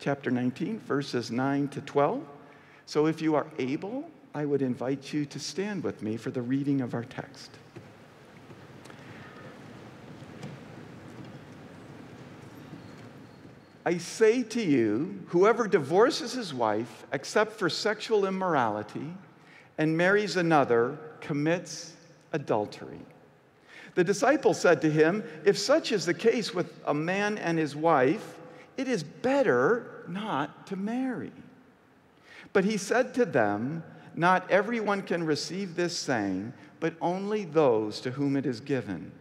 chapter 0.00 0.30
19, 0.30 0.80
verses 0.80 1.30
9 1.30 1.68
to 1.68 1.80
12. 1.82 2.22
So 2.86 3.06
if 3.06 3.22
you 3.22 3.36
are 3.36 3.46
able, 3.58 4.10
I 4.34 4.44
would 4.44 4.60
invite 4.60 5.12
you 5.12 5.24
to 5.26 5.38
stand 5.38 5.84
with 5.84 6.02
me 6.02 6.16
for 6.16 6.32
the 6.32 6.42
reading 6.42 6.80
of 6.80 6.94
our 6.94 7.04
text. 7.04 7.52
I 13.86 13.98
say 13.98 14.42
to 14.42 14.62
you, 14.62 15.22
whoever 15.28 15.68
divorces 15.68 16.32
his 16.32 16.54
wife 16.54 17.04
except 17.12 17.52
for 17.52 17.68
sexual 17.68 18.26
immorality 18.26 19.14
and 19.76 19.96
marries 19.96 20.36
another 20.36 20.98
commits 21.20 21.92
adultery. 22.32 23.00
The 23.94 24.04
disciples 24.04 24.60
said 24.60 24.80
to 24.82 24.90
him, 24.90 25.22
If 25.44 25.58
such 25.58 25.92
is 25.92 26.06
the 26.06 26.14
case 26.14 26.54
with 26.54 26.72
a 26.86 26.94
man 26.94 27.38
and 27.38 27.58
his 27.58 27.76
wife, 27.76 28.38
it 28.76 28.88
is 28.88 29.02
better 29.02 30.04
not 30.08 30.66
to 30.68 30.76
marry. 30.76 31.32
But 32.52 32.64
he 32.64 32.76
said 32.76 33.14
to 33.14 33.24
them, 33.24 33.84
Not 34.14 34.50
everyone 34.50 35.02
can 35.02 35.24
receive 35.24 35.76
this 35.76 35.96
saying, 35.96 36.52
but 36.80 36.94
only 37.00 37.44
those 37.44 38.00
to 38.00 38.10
whom 38.10 38.36
it 38.36 38.46
is 38.46 38.60
given. 38.60 39.12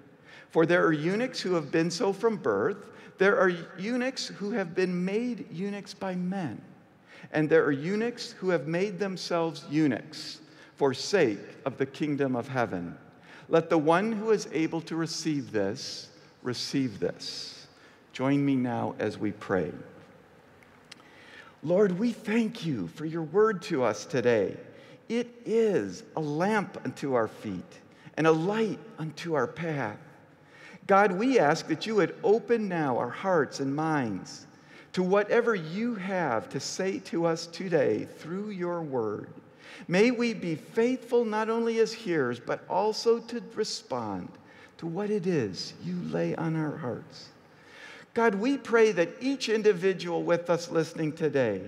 For 0.53 0.67
there 0.67 0.85
are 0.85 0.93
eunuchs 0.93 1.41
who 1.41 1.55
have 1.55 1.71
been 1.71 1.89
so 1.89 2.13
from 2.13 2.37
birth 2.37 2.91
there 3.17 3.39
are 3.39 3.49
eunuchs 3.79 4.27
who 4.27 4.51
have 4.51 4.75
been 4.75 5.03
made 5.03 5.51
eunuchs 5.51 5.95
by 5.95 6.13
men, 6.13 6.61
and 7.31 7.49
there 7.49 7.65
are 7.65 7.71
eunuchs 7.71 8.33
who 8.33 8.49
have 8.49 8.67
made 8.67 8.99
themselves 8.99 9.65
eunuchs 9.67 10.41
for 10.75 10.93
sake 10.93 11.39
of 11.65 11.79
the 11.79 11.87
kingdom 11.87 12.35
of 12.35 12.47
heaven. 12.47 12.95
Let 13.49 13.71
the 13.71 13.79
one 13.79 14.11
who 14.11 14.29
is 14.29 14.47
able 14.51 14.81
to 14.81 14.95
receive 14.95 15.51
this 15.51 16.09
receive 16.43 16.99
this. 16.99 17.65
Join 18.11 18.45
me 18.45 18.55
now 18.55 18.93
as 18.99 19.17
we 19.17 19.31
pray. 19.31 19.71
Lord, 21.63 21.97
we 21.97 22.11
thank 22.11 22.63
you 22.63 22.89
for 22.89 23.05
your 23.05 23.23
word 23.23 23.63
to 23.63 23.81
us 23.81 24.05
today. 24.05 24.55
It 25.09 25.31
is 25.45 26.03
a 26.15 26.21
lamp 26.21 26.77
unto 26.85 27.15
our 27.15 27.27
feet 27.27 27.79
and 28.17 28.27
a 28.27 28.31
light 28.31 28.79
unto 28.99 29.33
our 29.33 29.47
path. 29.47 29.97
God, 30.87 31.13
we 31.13 31.39
ask 31.39 31.67
that 31.67 31.85
you 31.85 31.95
would 31.95 32.15
open 32.23 32.67
now 32.67 32.97
our 32.97 33.09
hearts 33.09 33.59
and 33.59 33.75
minds 33.75 34.47
to 34.93 35.01
whatever 35.01 35.55
you 35.55 35.95
have 35.95 36.49
to 36.49 36.59
say 36.59 36.99
to 36.99 37.25
us 37.25 37.47
today 37.47 38.05
through 38.19 38.49
your 38.49 38.81
word. 38.81 39.27
May 39.87 40.11
we 40.11 40.33
be 40.33 40.55
faithful 40.55 41.25
not 41.25 41.49
only 41.49 41.79
as 41.79 41.93
hearers, 41.93 42.39
but 42.39 42.63
also 42.69 43.19
to 43.19 43.41
respond 43.55 44.29
to 44.77 44.85
what 44.85 45.09
it 45.09 45.25
is 45.25 45.73
you 45.83 45.95
lay 46.11 46.35
on 46.35 46.55
our 46.55 46.77
hearts. 46.77 47.29
God, 48.13 48.35
we 48.35 48.57
pray 48.57 48.91
that 48.91 49.09
each 49.19 49.49
individual 49.49 50.21
with 50.21 50.49
us 50.49 50.69
listening 50.69 51.13
today 51.13 51.61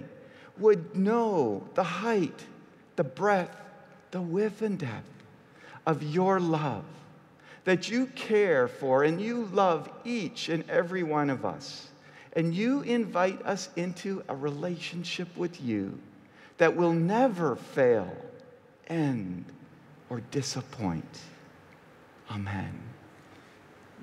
would 0.58 0.96
know 0.96 1.68
the 1.74 1.84
height, 1.84 2.46
the 2.96 3.04
breadth, 3.04 3.56
the 4.12 4.22
width, 4.22 4.62
and 4.62 4.78
depth 4.78 5.10
of 5.88 6.04
your 6.04 6.40
love 6.40 6.86
that 7.66 7.90
you 7.90 8.06
care 8.08 8.68
for 8.68 9.04
and 9.04 9.20
you 9.20 9.46
love 9.52 9.90
each 10.06 10.50
and 10.50 10.64
every 10.70 11.04
one 11.04 11.30
of 11.30 11.46
us. 11.46 11.90
And 12.34 12.54
you 12.54 12.82
invite 12.82 13.42
us 13.46 13.70
into 13.76 14.24
a 14.30 14.36
relationship 14.36 15.36
with 15.36 15.62
you 15.62 15.98
that 16.58 16.76
will 16.76 16.94
never 16.94 17.56
fail, 17.56 18.16
end, 18.88 19.46
or 20.10 20.22
disappoint. 20.32 21.20
Amen. 22.30 22.80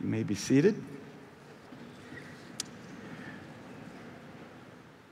You 0.01 0.09
may 0.09 0.23
be 0.23 0.35
seated. 0.35 0.83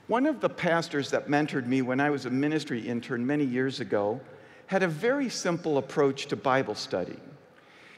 One 0.07 0.25
of 0.25 0.41
the 0.41 0.49
pastors 0.49 1.09
that 1.11 1.29
mentored 1.29 1.67
me 1.67 1.81
when 1.81 2.01
I 2.01 2.09
was 2.09 2.25
a 2.25 2.29
ministry 2.29 2.81
intern 2.81 3.25
many 3.25 3.45
years 3.45 3.79
ago 3.79 4.19
had 4.65 4.83
a 4.83 4.87
very 4.87 5.29
simple 5.29 5.77
approach 5.77 6.25
to 6.27 6.35
Bible 6.35 6.75
study. 6.75 7.17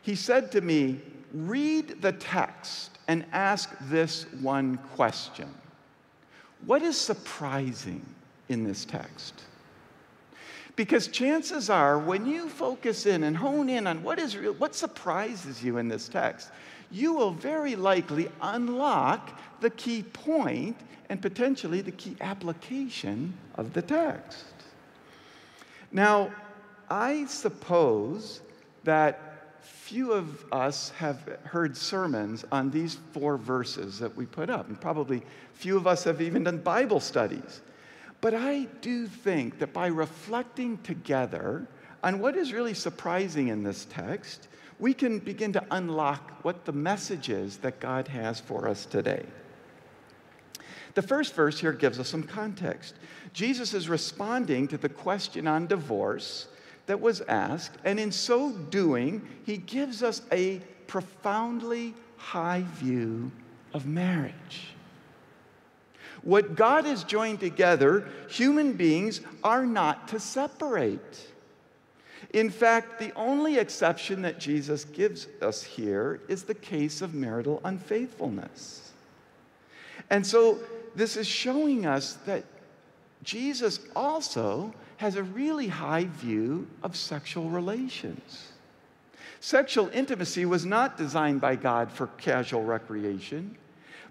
He 0.03 0.15
said 0.15 0.51
to 0.51 0.62
me, 0.62 1.00
Read 1.33 2.01
the 2.01 2.12
text 2.12 2.91
and 3.07 3.25
ask 3.31 3.72
this 3.89 4.27
one 4.39 4.77
question 4.95 5.50
What 6.65 6.83
is 6.83 6.95
surprising 6.98 8.05
in 8.50 8.63
this 8.63 8.86
text? 8.86 9.41
Because 10.75 11.07
chances 11.07 11.69
are, 11.69 12.00
when 12.00 12.25
you 12.25 12.50
focus 12.50 13.05
in 13.05 13.24
and 13.24 13.38
hone 13.38 13.69
in 13.69 13.86
on 13.88 14.03
what 14.03 14.19
is 14.19 14.36
real, 14.36 14.53
what 14.53 14.75
surprises 14.75 15.63
you 15.63 15.77
in 15.77 15.88
this 15.88 16.07
text, 16.07 16.50
you 16.91 17.13
will 17.13 17.31
very 17.31 17.75
likely 17.75 18.29
unlock 18.41 19.39
the 19.62 19.69
key 19.69 20.03
point 20.03 20.75
and 21.10 21.22
potentially 21.22 21.81
the 21.81 21.91
key 21.91 22.15
application 22.22 23.33
of 23.55 23.74
the 23.74 23.81
text. 23.83 24.45
Now, 25.91 26.31
I 26.89 27.25
suppose 27.25 28.41
that 28.83 29.33
few 29.63 30.12
of 30.12 30.46
us 30.51 30.89
have 30.91 31.39
heard 31.43 31.75
sermons 31.75 32.46
on 32.51 32.70
these 32.70 32.98
four 33.12 33.38
verses 33.38 34.00
that 34.00 34.15
we 34.15 34.25
put 34.25 34.50
up, 34.50 34.67
and 34.67 34.79
probably 34.79 35.24
few 35.53 35.77
of 35.77 35.88
us 35.88 36.03
have 36.03 36.22
even 36.22 36.43
done 36.43 36.58
Bible 36.58 37.00
studies. 37.00 37.62
But 38.22 38.34
I 38.34 38.67
do 38.82 39.08
think 39.08 39.60
that 39.60 39.74
by 39.74 39.88
reflecting 39.88 40.77
together 40.79 41.67
on 42.03 42.20
what 42.20 42.36
is 42.36 42.53
really 42.53 42.74
surprising 42.74 43.50
in 43.50 43.63
this 43.63 43.86
text, 43.89 44.48
we 44.79 44.93
can 44.93 45.20
begin 45.20 45.53
to 45.53 45.65
unlock 45.72 46.43
what 46.43 46.65
the 46.65 46.72
message 46.72 47.29
is 47.29 47.58
that 47.58 47.79
God 47.79 48.08
has 48.08 48.39
for 48.39 48.67
us 48.67 48.86
today. 48.86 49.25
The 50.93 51.01
first 51.01 51.34
verse 51.34 51.60
here 51.60 51.74
gives 51.74 52.00
us 52.00 52.10
some 52.10 52.24
context. 52.24 52.96
Jesus 53.34 53.74
is 53.74 53.89
responding 53.89 54.67
to 54.67 54.77
the 54.77 54.89
question 54.89 55.48
on 55.48 55.67
divorce 55.67 56.48
that 56.86 57.00
was 57.00 57.22
asked, 57.22 57.78
and 57.84 58.00
in 58.00 58.12
so 58.12 58.52
doing, 58.52 59.28
he 59.46 59.58
gives 59.58 60.04
us 60.04 60.22
a 60.32 60.60
profoundly 60.88 61.94
high 62.18 62.63
view 62.75 63.32
of 63.74 63.86
marriage. 63.86 64.68
What 66.24 66.56
God 66.56 66.86
has 66.86 67.04
joined 67.04 67.40
together, 67.40 68.08
human 68.30 68.74
beings 68.74 69.22
are 69.44 69.66
not 69.66 70.08
to 70.10 70.20
separate. 70.20 71.28
In 72.32 72.50
fact, 72.50 73.00
the 73.00 73.13
only 73.16 73.58
exception 73.58 74.22
that 74.22 74.40
Jesus 74.40 74.86
gives 74.86 75.28
us 75.42 75.63
here 75.63 76.22
is 76.28 76.44
the 76.44 76.56
case 76.56 77.02
of 77.02 77.13
marital 77.13 77.62
unfaithfulness. 77.63 78.92
And 80.10 80.25
so, 80.25 80.60
this 80.96 81.18
is 81.18 81.28
showing 81.28 81.86
us 81.86 82.13
that 82.25 82.44
Jesus 83.24 83.80
also 83.96 84.74
has 84.98 85.16
a 85.16 85.24
really 85.24 85.68
high 85.68 86.06
view 86.06 86.68
of 86.82 86.96
sexual 86.96 87.50
relations. 87.50 88.52
Sexual 89.40 89.90
intimacy 89.94 90.46
was 90.46 90.66
not 90.66 90.98
designed 90.98 91.42
by 91.42 91.56
God 91.56 91.92
for 91.92 92.08
casual 92.18 92.64
recreation, 92.64 93.58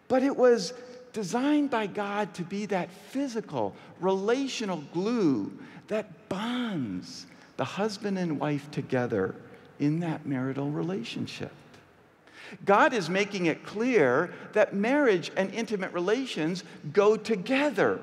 but 0.09 0.23
it 0.23 0.37
was 0.37 0.75
designed 1.12 1.71
by 1.71 1.87
God 1.87 2.35
to 2.35 2.43
be 2.43 2.67
that 2.67 2.91
physical, 2.91 3.75
relational 4.01 4.83
glue 4.93 5.53
that 5.89 6.29
bonds 6.29 7.27
the 7.57 7.65
husband 7.65 8.19
and 8.19 8.39
wife 8.39 8.71
together 8.71 9.35
in 9.79 10.01
that 10.01 10.27
marital 10.27 10.71
relationship. 10.71 11.53
God 12.65 12.93
is 12.93 13.09
making 13.09 13.47
it 13.47 13.64
clear 13.64 14.33
that 14.53 14.75
marriage 14.75 15.31
and 15.37 15.53
intimate 15.55 15.92
relations 15.92 16.64
go 16.92 17.16
together. 17.16 18.01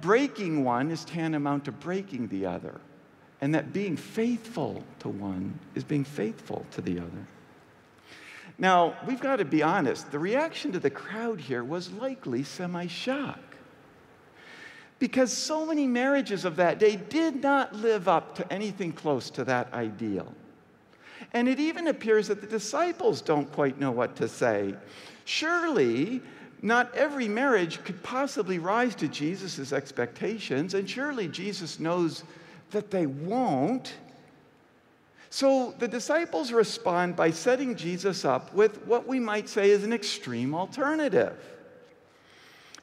Breaking 0.00 0.64
one 0.64 0.90
is 0.90 1.04
tantamount 1.04 1.64
to 1.64 1.72
breaking 1.72 2.28
the 2.28 2.46
other, 2.46 2.80
and 3.40 3.54
that 3.54 3.72
being 3.72 3.96
faithful 3.96 4.82
to 5.00 5.08
one 5.08 5.58
is 5.74 5.84
being 5.84 6.04
faithful 6.04 6.66
to 6.72 6.80
the 6.80 6.98
other. 6.98 7.26
Now, 8.58 8.96
we've 9.06 9.20
got 9.20 9.36
to 9.36 9.44
be 9.44 9.62
honest, 9.62 10.10
the 10.10 10.18
reaction 10.18 10.72
to 10.72 10.78
the 10.78 10.90
crowd 10.90 11.40
here 11.40 11.62
was 11.62 11.92
likely 11.92 12.42
semi 12.42 12.86
shock. 12.86 13.40
Because 14.98 15.30
so 15.30 15.66
many 15.66 15.86
marriages 15.86 16.46
of 16.46 16.56
that 16.56 16.78
day 16.78 16.96
did 16.96 17.42
not 17.42 17.74
live 17.74 18.08
up 18.08 18.34
to 18.36 18.50
anything 18.50 18.92
close 18.92 19.28
to 19.30 19.44
that 19.44 19.72
ideal. 19.74 20.32
And 21.32 21.48
it 21.48 21.60
even 21.60 21.88
appears 21.88 22.28
that 22.28 22.40
the 22.40 22.46
disciples 22.46 23.20
don't 23.20 23.50
quite 23.52 23.78
know 23.78 23.90
what 23.90 24.16
to 24.16 24.28
say. 24.28 24.74
Surely, 25.26 26.22
not 26.62 26.94
every 26.94 27.28
marriage 27.28 27.82
could 27.84 28.02
possibly 28.02 28.58
rise 28.58 28.94
to 28.96 29.08
Jesus' 29.08 29.72
expectations, 29.72 30.74
and 30.74 30.88
surely 30.88 31.28
Jesus 31.28 31.78
knows 31.78 32.24
that 32.70 32.90
they 32.90 33.06
won't. 33.06 33.94
So 35.30 35.74
the 35.78 35.88
disciples 35.88 36.52
respond 36.52 37.16
by 37.16 37.30
setting 37.30 37.76
Jesus 37.76 38.24
up 38.24 38.54
with 38.54 38.84
what 38.86 39.06
we 39.06 39.20
might 39.20 39.48
say 39.48 39.70
is 39.70 39.84
an 39.84 39.92
extreme 39.92 40.54
alternative. 40.54 41.36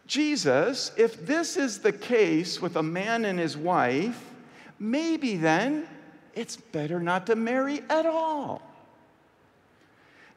Jesus, 0.06 0.92
if 0.98 1.26
this 1.26 1.58
is 1.58 1.80
the 1.80 1.92
case 1.92 2.62
with 2.62 2.76
a 2.76 2.84
man 2.84 3.26
and 3.26 3.40
his 3.40 3.58
wife, 3.58 4.30
maybe 4.78 5.38
then 5.38 5.88
it's 6.36 6.58
better 6.58 7.00
not 7.00 7.26
to 7.28 7.36
marry 7.36 7.82
at 7.90 8.06
all. 8.06 8.62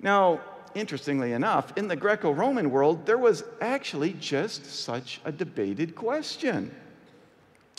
Now, 0.01 0.41
interestingly 0.77 1.33
enough, 1.33 1.77
in 1.77 1.89
the 1.89 1.97
Greco 1.97 2.31
Roman 2.31 2.71
world, 2.71 3.07
there 3.07 3.19
was 3.19 3.45
actually 3.61 4.13
just 4.15 4.67
such 4.67 5.21
a 5.25 5.33
debated 5.33 5.95
question. 5.95 6.75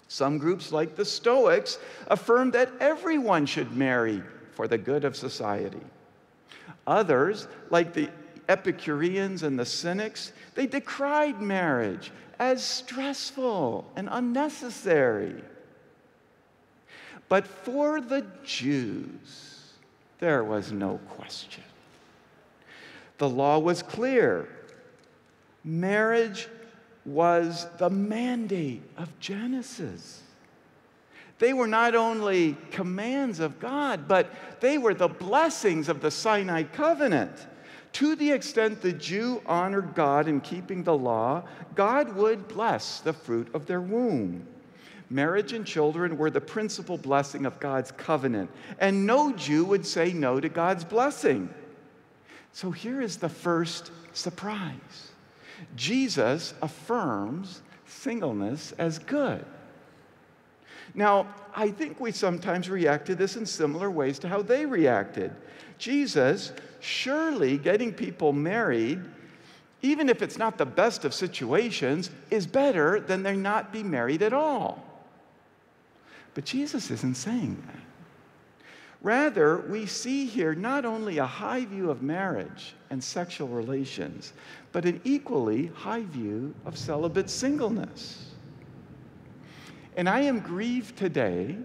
Some 0.08 0.38
groups, 0.38 0.72
like 0.72 0.96
the 0.96 1.06
Stoics, 1.06 1.80
affirmed 2.08 2.54
that 2.54 2.72
everyone 2.80 3.46
should 3.46 3.76
marry 3.76 4.24
for 4.52 4.68
the 4.68 4.78
good 4.78 5.06
of 5.06 5.16
society. 5.16 5.82
Others, 6.86 7.48
like 7.70 7.94
the 7.94 8.10
Epicureans 8.50 9.44
and 9.44 9.60
the 9.60 9.66
Cynics, 9.66 10.32
they 10.56 10.66
decried 10.66 11.42
marriage 11.42 12.12
as 12.40 12.64
stressful 12.64 13.92
and 13.96 14.08
unnecessary. 14.12 15.36
But 17.30 17.46
for 17.46 18.00
the 18.00 18.26
Jews, 18.44 19.74
there 20.20 20.44
was 20.44 20.72
no 20.72 21.00
question. 21.10 21.64
The 23.18 23.30
law 23.30 23.60
was 23.60 23.82
clear. 23.82 24.48
Marriage 25.64 26.48
was 27.06 27.68
the 27.78 27.90
mandate 27.90 28.84
of 28.98 29.18
Genesis. 29.20 30.22
They 31.40 31.54
were 31.54 31.68
not 31.68 31.96
only 31.96 32.58
commands 32.72 33.40
of 33.40 33.60
God, 33.60 34.08
but 34.08 34.32
they 34.60 34.78
were 34.78 34.94
the 34.94 35.08
blessings 35.08 35.88
of 35.88 36.02
the 36.02 36.12
Sinai 36.12 36.64
covenant. 36.64 37.48
To 37.94 38.16
the 38.16 38.32
extent 38.32 38.82
the 38.82 38.94
Jew 38.94 39.42
honored 39.46 39.96
God 39.96 40.28
in 40.28 40.42
keeping 40.42 40.84
the 40.84 40.98
law, 40.98 41.44
God 41.76 42.16
would 42.16 42.48
bless 42.48 43.00
the 43.00 43.14
fruit 43.14 43.50
of 43.54 43.66
their 43.66 43.82
womb. 43.82 44.46
Marriage 45.10 45.54
and 45.54 45.66
children 45.66 46.18
were 46.18 46.30
the 46.30 46.42
principal 46.42 46.98
blessing 46.98 47.46
of 47.46 47.60
God's 47.60 47.92
covenant, 47.92 48.50
and 48.80 49.06
no 49.06 49.32
Jew 49.32 49.64
would 49.66 49.86
say 49.86 50.12
no 50.12 50.40
to 50.40 50.50
God's 50.50 50.84
blessing. 50.84 51.50
So 52.58 52.72
here 52.72 53.02
is 53.02 53.18
the 53.18 53.30
first 53.30 53.92
surprise 54.14 55.12
Jesus 55.76 56.56
affirms 56.64 57.62
singleness 57.86 58.72
as 58.80 58.98
good. 58.98 59.46
Now, 60.96 61.28
I 61.56 61.70
think 61.70 62.00
we 62.00 62.12
sometimes 62.12 62.68
react 62.68 63.06
to 63.08 63.16
this 63.16 63.36
in 63.36 63.46
similar 63.46 63.92
ways 63.92 64.18
to 64.20 64.28
how 64.28 64.42
they 64.42 64.66
reacted. 64.66 65.36
Jesus, 65.78 66.52
surely 66.80 67.60
getting 67.60 67.94
people 67.94 68.34
married, 68.34 69.02
even 69.84 70.10
if 70.10 70.24
it's 70.24 70.40
not 70.40 70.58
the 70.58 70.66
best 70.66 71.06
of 71.06 71.14
situations, 71.14 72.10
is 72.32 72.48
better 72.48 73.00
than 73.00 73.22
they 73.22 73.36
not 73.36 73.72
be 73.72 73.84
married 73.84 74.24
at 74.24 74.34
all. 74.34 74.84
But 76.34 76.46
Jesus 76.46 76.90
isn't 76.90 77.18
saying 77.18 77.62
that. 77.68 77.87
Rather, 79.02 79.60
we 79.70 79.86
see 79.86 80.26
here 80.26 80.56
not 80.56 80.84
only 80.84 81.20
a 81.20 81.26
high 81.26 81.66
view 81.66 81.92
of 81.92 82.02
marriage 82.02 82.74
and 82.90 83.04
sexual 83.04 83.48
relations, 83.48 84.34
but 84.72 84.86
an 84.86 85.00
equally 85.04 85.68
high 85.68 86.04
view 86.04 86.54
of 86.66 86.78
celibate 86.78 87.30
singleness. 87.30 88.32
And 89.96 90.10
I 90.10 90.22
am 90.22 90.40
grieved 90.40 90.98
today 90.98 91.58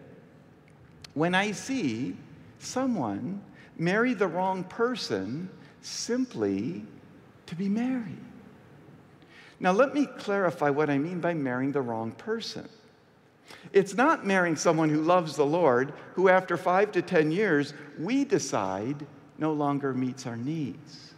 when 1.14 1.34
I 1.34 1.52
see 1.52 2.16
someone 2.58 3.42
marry 3.78 4.14
the 4.14 4.26
wrong 4.26 4.64
person 4.64 5.48
simply 5.80 6.84
to 7.46 7.54
be 7.54 7.68
married. 7.68 8.18
Now, 9.58 9.72
let 9.72 9.94
me 9.94 10.06
clarify 10.06 10.70
what 10.70 10.90
I 10.90 10.98
mean 10.98 11.20
by 11.20 11.34
marrying 11.34 11.72
the 11.72 11.80
wrong 11.80 12.12
person. 12.12 12.68
It's 13.72 13.94
not 13.94 14.26
marrying 14.26 14.56
someone 14.56 14.90
who 14.90 15.00
loves 15.00 15.36
the 15.36 15.46
Lord, 15.46 15.92
who 16.14 16.28
after 16.28 16.56
five 16.56 16.92
to 16.92 17.02
10 17.02 17.32
years, 17.32 17.72
we 17.98 18.24
decide 18.24 19.06
no 19.38 19.52
longer 19.52 19.94
meets 19.94 20.26
our 20.26 20.36
needs. 20.36 21.14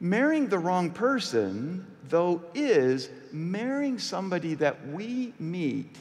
Marrying 0.00 0.48
the 0.48 0.58
wrong 0.58 0.90
person, 0.90 1.86
though, 2.08 2.42
is 2.54 3.10
marrying 3.32 3.98
somebody 3.98 4.54
that 4.54 4.88
we 4.88 5.34
meet 5.38 5.96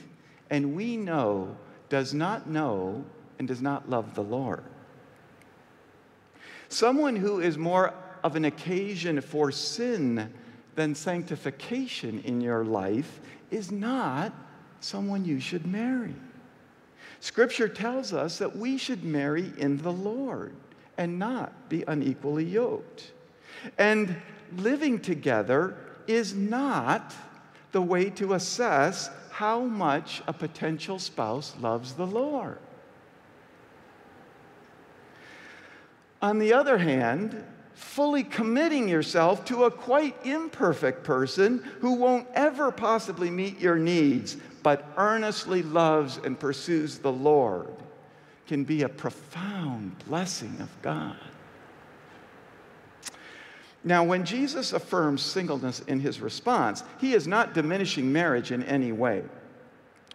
and 0.49 0.75
we 0.75 0.95
know 0.95 1.57
does 1.89 2.13
not 2.13 2.47
know 2.47 3.03
and 3.39 3.47
does 3.47 3.61
not 3.61 3.89
love 3.89 4.15
the 4.15 4.23
Lord. 4.23 4.63
Someone 6.69 7.15
who 7.15 7.39
is 7.39 7.57
more 7.57 7.93
of 8.23 8.35
an 8.35 8.45
occasion 8.45 9.19
for 9.21 9.51
sin 9.51 10.31
than 10.75 10.95
sanctification 10.95 12.21
in 12.23 12.39
your 12.41 12.63
life 12.63 13.19
is 13.51 13.71
not 13.71 14.33
someone 14.79 15.25
you 15.25 15.39
should 15.39 15.65
marry. 15.65 16.15
Scripture 17.19 17.67
tells 17.67 18.13
us 18.13 18.37
that 18.37 18.55
we 18.55 18.77
should 18.77 19.03
marry 19.03 19.51
in 19.57 19.77
the 19.77 19.91
Lord 19.91 20.53
and 20.97 21.19
not 21.19 21.69
be 21.69 21.83
unequally 21.87 22.45
yoked. 22.45 23.11
And 23.77 24.15
living 24.55 24.99
together 24.99 25.75
is 26.07 26.33
not 26.33 27.13
the 27.71 27.81
way 27.81 28.09
to 28.11 28.33
assess 28.33 29.09
how 29.31 29.61
much 29.61 30.21
a 30.27 30.33
potential 30.33 30.99
spouse 30.99 31.55
loves 31.59 31.93
the 31.93 32.07
Lord. 32.07 32.57
On 36.21 36.39
the 36.39 36.53
other 36.53 36.79
hand, 36.79 37.43
fully 37.75 38.23
committing 38.23 38.89
yourself 38.89 39.45
to 39.45 39.65
a 39.65 39.71
quite 39.71 40.15
imperfect 40.25 41.03
person 41.03 41.59
who 41.79 41.93
won't 41.93 42.27
ever 42.33 42.71
possibly 42.71 43.29
meet 43.29 43.59
your 43.59 43.77
needs, 43.77 44.37
but 44.67 44.91
earnestly 44.97 45.63
loves 45.63 46.19
and 46.25 46.37
pursues 46.37 46.97
the 46.97 47.09
Lord, 47.09 47.73
can 48.47 48.65
be 48.65 48.81
a 48.81 48.89
profound 48.89 49.97
blessing 49.99 50.57
of 50.59 50.69
God. 50.81 51.15
Now, 53.85 54.03
when 54.03 54.25
Jesus 54.25 54.73
affirms 54.73 55.21
singleness 55.21 55.79
in 55.87 56.01
his 56.01 56.19
response, 56.19 56.83
he 56.99 57.13
is 57.13 57.29
not 57.29 57.53
diminishing 57.53 58.11
marriage 58.11 58.51
in 58.51 58.61
any 58.63 58.91
way. 58.91 59.23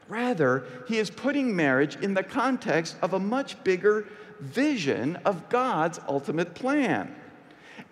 Rather, 0.06 0.66
he 0.86 0.98
is 0.98 1.08
putting 1.08 1.56
marriage 1.56 1.96
in 2.02 2.12
the 2.12 2.22
context 2.22 2.96
of 3.00 3.14
a 3.14 3.18
much 3.18 3.64
bigger 3.64 4.06
vision 4.40 5.16
of 5.24 5.48
God's 5.48 5.98
ultimate 6.06 6.54
plan. 6.54 7.16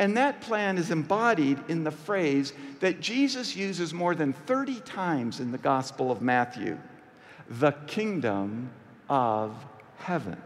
And 0.00 0.16
that 0.16 0.40
plan 0.40 0.78
is 0.78 0.90
embodied 0.90 1.62
in 1.68 1.84
the 1.84 1.90
phrase 1.90 2.54
that 2.80 3.02
Jesus 3.02 3.54
uses 3.54 3.92
more 3.92 4.14
than 4.14 4.32
30 4.32 4.80
times 4.80 5.40
in 5.40 5.52
the 5.52 5.58
Gospel 5.58 6.10
of 6.10 6.22
Matthew 6.22 6.78
the 7.58 7.72
kingdom 7.86 8.70
of 9.08 9.54
heaven. 9.98 10.40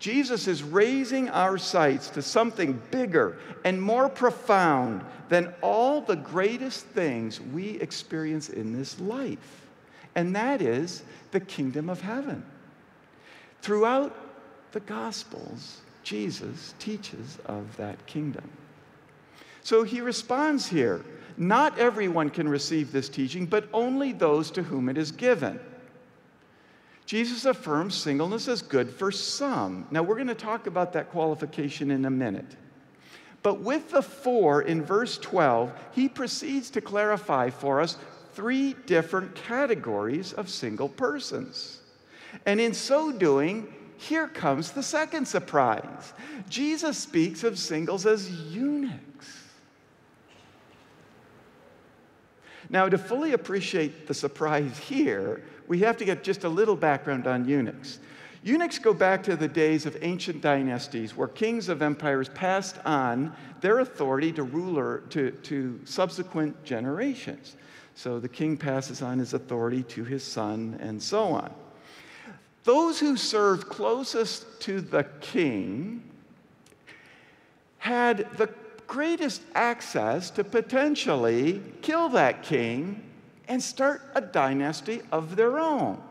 Jesus 0.00 0.48
is 0.48 0.62
raising 0.62 1.28
our 1.28 1.58
sights 1.58 2.08
to 2.10 2.22
something 2.22 2.80
bigger 2.90 3.36
and 3.64 3.80
more 3.80 4.08
profound 4.08 5.04
than 5.28 5.54
all 5.60 6.00
the 6.00 6.16
greatest 6.16 6.86
things 6.86 7.40
we 7.40 7.78
experience 7.80 8.48
in 8.48 8.76
this 8.76 8.98
life, 8.98 9.66
and 10.14 10.34
that 10.34 10.62
is 10.62 11.02
the 11.32 11.40
kingdom 11.40 11.90
of 11.90 12.00
heaven. 12.00 12.44
Throughout 13.60 14.16
the 14.72 14.80
Gospels, 14.80 15.82
Jesus 16.04 16.74
teaches 16.78 17.38
of 17.46 17.76
that 17.76 18.06
kingdom. 18.06 18.48
So 19.62 19.82
he 19.82 20.00
responds 20.00 20.68
here 20.68 21.04
not 21.36 21.78
everyone 21.78 22.30
can 22.30 22.48
receive 22.48 22.92
this 22.92 23.08
teaching, 23.08 23.46
but 23.46 23.68
only 23.72 24.12
those 24.12 24.50
to 24.52 24.62
whom 24.62 24.88
it 24.88 24.96
is 24.96 25.10
given. 25.10 25.58
Jesus 27.06 27.44
affirms 27.44 27.94
singleness 27.94 28.48
is 28.48 28.62
good 28.62 28.88
for 28.88 29.10
some. 29.10 29.86
Now, 29.90 30.02
we're 30.02 30.14
going 30.14 30.28
to 30.28 30.34
talk 30.34 30.66
about 30.66 30.92
that 30.92 31.10
qualification 31.10 31.90
in 31.90 32.04
a 32.04 32.10
minute. 32.10 32.56
But 33.42 33.60
with 33.60 33.90
the 33.90 34.00
four 34.00 34.62
in 34.62 34.82
verse 34.82 35.18
12, 35.18 35.72
he 35.92 36.08
proceeds 36.08 36.70
to 36.70 36.80
clarify 36.80 37.50
for 37.50 37.80
us 37.80 37.98
three 38.32 38.74
different 38.86 39.34
categories 39.34 40.32
of 40.32 40.48
single 40.48 40.88
persons. 40.88 41.80
And 42.46 42.58
in 42.58 42.72
so 42.72 43.12
doing, 43.12 43.72
here 43.96 44.28
comes 44.28 44.72
the 44.72 44.82
second 44.82 45.26
surprise. 45.26 46.12
Jesus 46.48 46.98
speaks 46.98 47.44
of 47.44 47.58
singles 47.58 48.06
as 48.06 48.30
eunuchs. 48.30 49.44
Now, 52.70 52.88
to 52.88 52.98
fully 52.98 53.32
appreciate 53.32 54.06
the 54.06 54.14
surprise 54.14 54.78
here, 54.78 55.42
we 55.68 55.80
have 55.80 55.96
to 55.98 56.04
get 56.04 56.24
just 56.24 56.44
a 56.44 56.48
little 56.48 56.76
background 56.76 57.26
on 57.26 57.46
eunuchs. 57.46 57.98
Eunuchs 58.42 58.78
go 58.78 58.92
back 58.92 59.22
to 59.22 59.36
the 59.36 59.48
days 59.48 59.86
of 59.86 59.96
ancient 60.02 60.42
dynasties 60.42 61.16
where 61.16 61.28
kings 61.28 61.70
of 61.70 61.80
empires 61.80 62.28
passed 62.28 62.78
on 62.84 63.34
their 63.62 63.78
authority 63.78 64.32
to 64.32 64.42
ruler 64.42 65.02
to, 65.08 65.30
to 65.30 65.80
subsequent 65.84 66.62
generations. 66.62 67.56
So 67.94 68.20
the 68.20 68.28
king 68.28 68.58
passes 68.58 69.00
on 69.00 69.18
his 69.18 69.32
authority 69.32 69.82
to 69.84 70.04
his 70.04 70.22
son 70.22 70.76
and 70.80 71.02
so 71.02 71.28
on. 71.28 71.54
Those 72.64 72.98
who 72.98 73.16
served 73.16 73.68
closest 73.68 74.60
to 74.62 74.80
the 74.80 75.04
king 75.20 76.02
had 77.78 78.26
the 78.38 78.48
greatest 78.86 79.42
access 79.54 80.30
to 80.30 80.44
potentially 80.44 81.62
kill 81.82 82.08
that 82.10 82.42
king 82.42 83.02
and 83.48 83.62
start 83.62 84.02
a 84.14 84.20
dynasty 84.22 85.02
of 85.12 85.36
their 85.36 85.58
own. 85.58 86.02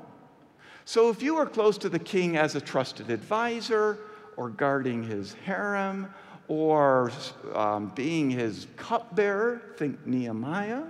So, 0.86 1.10
if 1.10 1.24
you 1.24 1.36
were 1.36 1.46
close 1.46 1.78
to 1.80 1.90
the 1.90 2.00
king 2.00 2.38
as 2.38 2.56
a 2.56 2.62
trusted 2.62 3.10
advisor, 3.10 3.98
or 4.38 4.50
guarding 4.50 5.04
his 5.04 5.34
harem, 5.46 6.14
or 6.48 7.12
um, 7.56 7.92
being 7.96 8.30
his 8.30 8.68
cupbearer, 8.76 9.62
think 9.78 10.06
Nehemiah, 10.06 10.84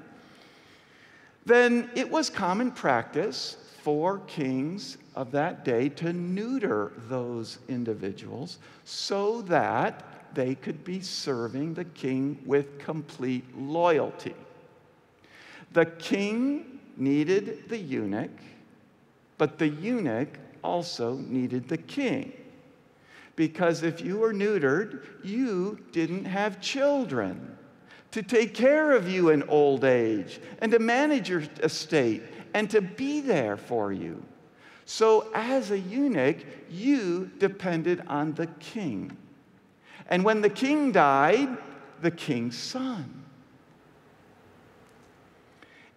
then 1.46 1.90
it 1.96 2.10
was 2.10 2.30
common 2.30 2.72
practice 2.72 3.58
for 3.84 4.20
kings 4.20 4.98
of 5.16 5.32
that 5.32 5.64
day 5.64 5.90
to 5.90 6.14
neuter 6.14 6.92
those 7.08 7.60
individuals 7.68 8.58
so 8.84 9.42
that 9.44 10.04
they 10.34 10.56
could 10.56 10.84
be 10.84 11.00
serving 11.00 11.74
the 11.74 11.86
king 11.86 12.42
with 12.46 12.80
complete 12.80 13.46
loyalty. 13.58 14.36
The 15.74 15.86
king 15.86 16.80
needed 16.98 17.70
the 17.70 17.78
eunuch, 17.78 18.32
but 19.38 19.58
the 19.58 19.68
eunuch 19.68 20.40
also 20.64 21.16
needed 21.16 21.68
the 21.68 21.78
king. 21.78 22.34
Because 23.36 23.82
if 23.82 24.02
you 24.02 24.18
were 24.18 24.34
neutered, 24.34 25.06
you 25.24 25.80
didn't 25.92 26.26
have 26.26 26.62
children 26.62 27.58
to 28.12 28.22
take 28.22 28.54
care 28.54 28.92
of 28.92 29.10
you 29.10 29.30
in 29.30 29.42
old 29.44 29.84
age 29.84 30.40
and 30.60 30.72
to 30.72 30.78
manage 30.78 31.30
your 31.30 31.44
estate 31.64 32.22
and 32.54 32.70
to 32.70 32.80
be 32.82 33.22
there 33.22 33.58
for 33.58 33.92
you. 33.92 34.24
So, 34.86 35.32
as 35.34 35.72
a 35.72 35.80
eunuch, 35.80 36.38
you 36.70 37.32
depended 37.40 38.04
on 38.08 38.34
the 38.34 38.48
king. 38.48 39.18
And 40.10 40.24
when 40.24 40.42
the 40.42 40.50
king 40.50 40.92
died, 40.92 41.58
the 42.02 42.12
king's 42.12 42.58
son. 42.58 43.24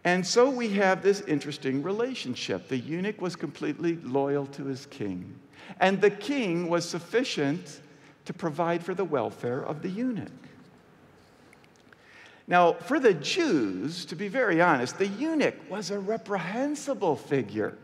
And 0.05 0.25
so 0.25 0.49
we 0.49 0.69
have 0.75 1.03
this 1.03 1.21
interesting 1.23 1.83
relationship. 1.83 2.69
The 2.69 2.79
eunuch 2.79 3.21
was 3.21 3.35
completely 3.35 3.97
loyal 3.97 4.47
to 4.47 4.65
his 4.67 4.87
king, 4.87 5.35
and 5.81 6.01
the 6.01 6.11
king 6.11 6.69
was 6.69 6.89
sufficient 6.89 7.81
to 8.25 8.33
provide 8.33 8.85
for 8.85 8.95
the 8.95 9.05
welfare 9.05 9.63
of 9.63 9.83
the 9.83 9.89
eunuch. 9.89 10.31
Now, 12.47 12.75
for 12.75 13.01
the 13.01 13.15
Jews, 13.15 14.05
to 14.05 14.15
be 14.15 14.29
very 14.29 14.61
honest, 14.61 14.97
the 14.99 15.09
eunuch 15.09 15.57
was 15.69 15.91
a 15.91 15.99
reprehensible 15.99 17.17
figure. 17.17 17.77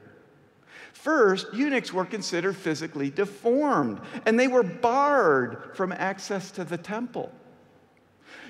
First, 0.93 1.53
eunuchs 1.53 1.93
were 1.93 2.05
considered 2.05 2.57
physically 2.57 3.11
deformed, 3.11 4.01
and 4.27 4.39
they 4.39 4.49
were 4.49 4.63
barred 4.63 5.75
from 5.75 5.93
access 5.93 6.51
to 6.53 6.65
the 6.65 6.77
temple. 6.77 7.33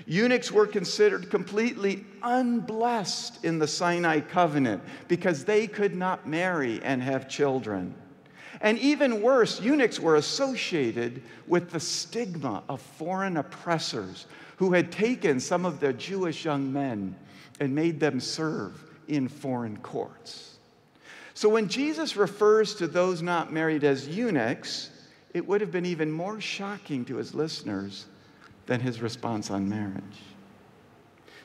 Eunuchs 0.07 0.51
were 0.51 0.67
considered 0.67 1.31
completely 1.31 2.05
unblessed 2.23 3.45
in 3.45 3.59
the 3.59 3.67
Sinai 3.67 4.21
covenant 4.21 4.83
because 5.09 5.45
they 5.45 5.67
could 5.67 5.95
not 5.95 6.27
marry 6.27 6.83
and 6.83 7.03
have 7.03 7.29
children. 7.29 7.95
And 8.61 8.79
even 8.79 9.23
worse, 9.23 9.61
eunuchs 9.61 9.99
were 9.99 10.17
associated 10.17 11.23
with 11.47 11.71
the 11.71 11.81
stigma 11.81 12.63
of 12.69 12.81
foreign 12.81 13.37
oppressors 13.37 14.27
who 14.57 14.73
had 14.73 14.93
taken 14.93 15.41
some 15.41 15.65
of 15.65 15.81
their 15.81 15.93
Jewish 15.93 16.45
young 16.45 16.73
men 16.73 17.17
and 17.61 17.75
made 17.75 17.99
them 17.99 18.21
serve 18.21 18.85
in 19.09 19.29
foreign 19.29 19.77
courts. 19.79 20.52
So 21.35 21.49
when 21.49 21.69
Jesus 21.69 22.17
refers 22.17 22.75
to 22.77 22.87
those 22.87 23.23
not 23.23 23.53
married 23.53 23.85
as 23.85 24.09
eunuchs, 24.09 24.91
it 25.35 25.47
would 25.47 25.61
have 25.61 25.71
been 25.71 25.87
even 25.87 26.13
more 26.13 26.41
shocking 26.41 27.05
to 27.07 27.17
his 27.17 27.35
listeners 27.35 28.07
than 28.67 28.81
his 28.81 29.01
response 29.01 29.51
on 29.51 29.69
marriage. 29.69 30.03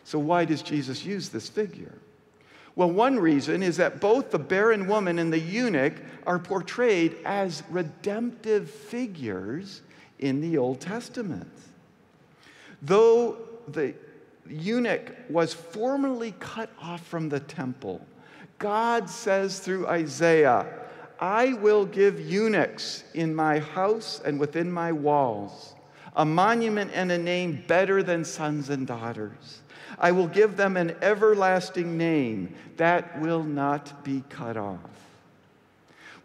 So, 0.04 0.20
why 0.20 0.46
does 0.46 0.62
Jesus 0.62 1.06
use 1.06 1.30
this 1.30 1.50
figure? 1.50 1.96
Well, 2.76 2.92
one 2.92 3.20
reason 3.20 3.64
is 3.64 3.78
that 3.78 4.00
both 4.00 4.32
the 4.32 4.40
barren 4.40 4.88
woman 4.88 5.20
and 5.20 5.34
the 5.34 5.40
eunuch 5.40 5.96
are 6.26 6.38
portrayed 6.38 7.18
as 7.26 7.64
redemptive 7.70 8.70
figures 8.70 9.82
in 10.20 10.42
the 10.42 10.58
Old 10.58 10.80
Testament. 10.80 11.52
Though 12.82 13.38
the 13.68 13.96
eunuch 14.48 15.12
was 15.30 15.54
formerly 15.54 16.36
cut 16.40 16.70
off 16.80 17.06
from 17.08 17.30
the 17.30 17.40
temple, 17.40 18.06
God 18.60 19.10
says 19.10 19.60
through 19.60 19.88
Isaiah, 19.88 20.66
I 21.20 21.54
will 21.54 21.86
give 21.86 22.20
eunuchs 22.20 23.04
in 23.14 23.34
my 23.34 23.60
house 23.60 24.22
and 24.24 24.40
within 24.40 24.72
my 24.72 24.92
walls 24.92 25.74
a 26.16 26.26
monument 26.26 26.92
and 26.94 27.12
a 27.12 27.18
name 27.18 27.64
better 27.68 28.02
than 28.02 28.26
sons 28.26 28.70
and 28.70 28.88
daughters. 28.88 29.62
I 30.00 30.12
will 30.12 30.28
give 30.28 30.58
them 30.58 30.76
an 30.76 30.96
everlasting 31.02 31.98
name 31.98 32.56
that 32.78 33.22
will 33.22 33.44
not 33.44 34.04
be 34.04 34.24
cut 34.30 34.58
off. 34.58 34.80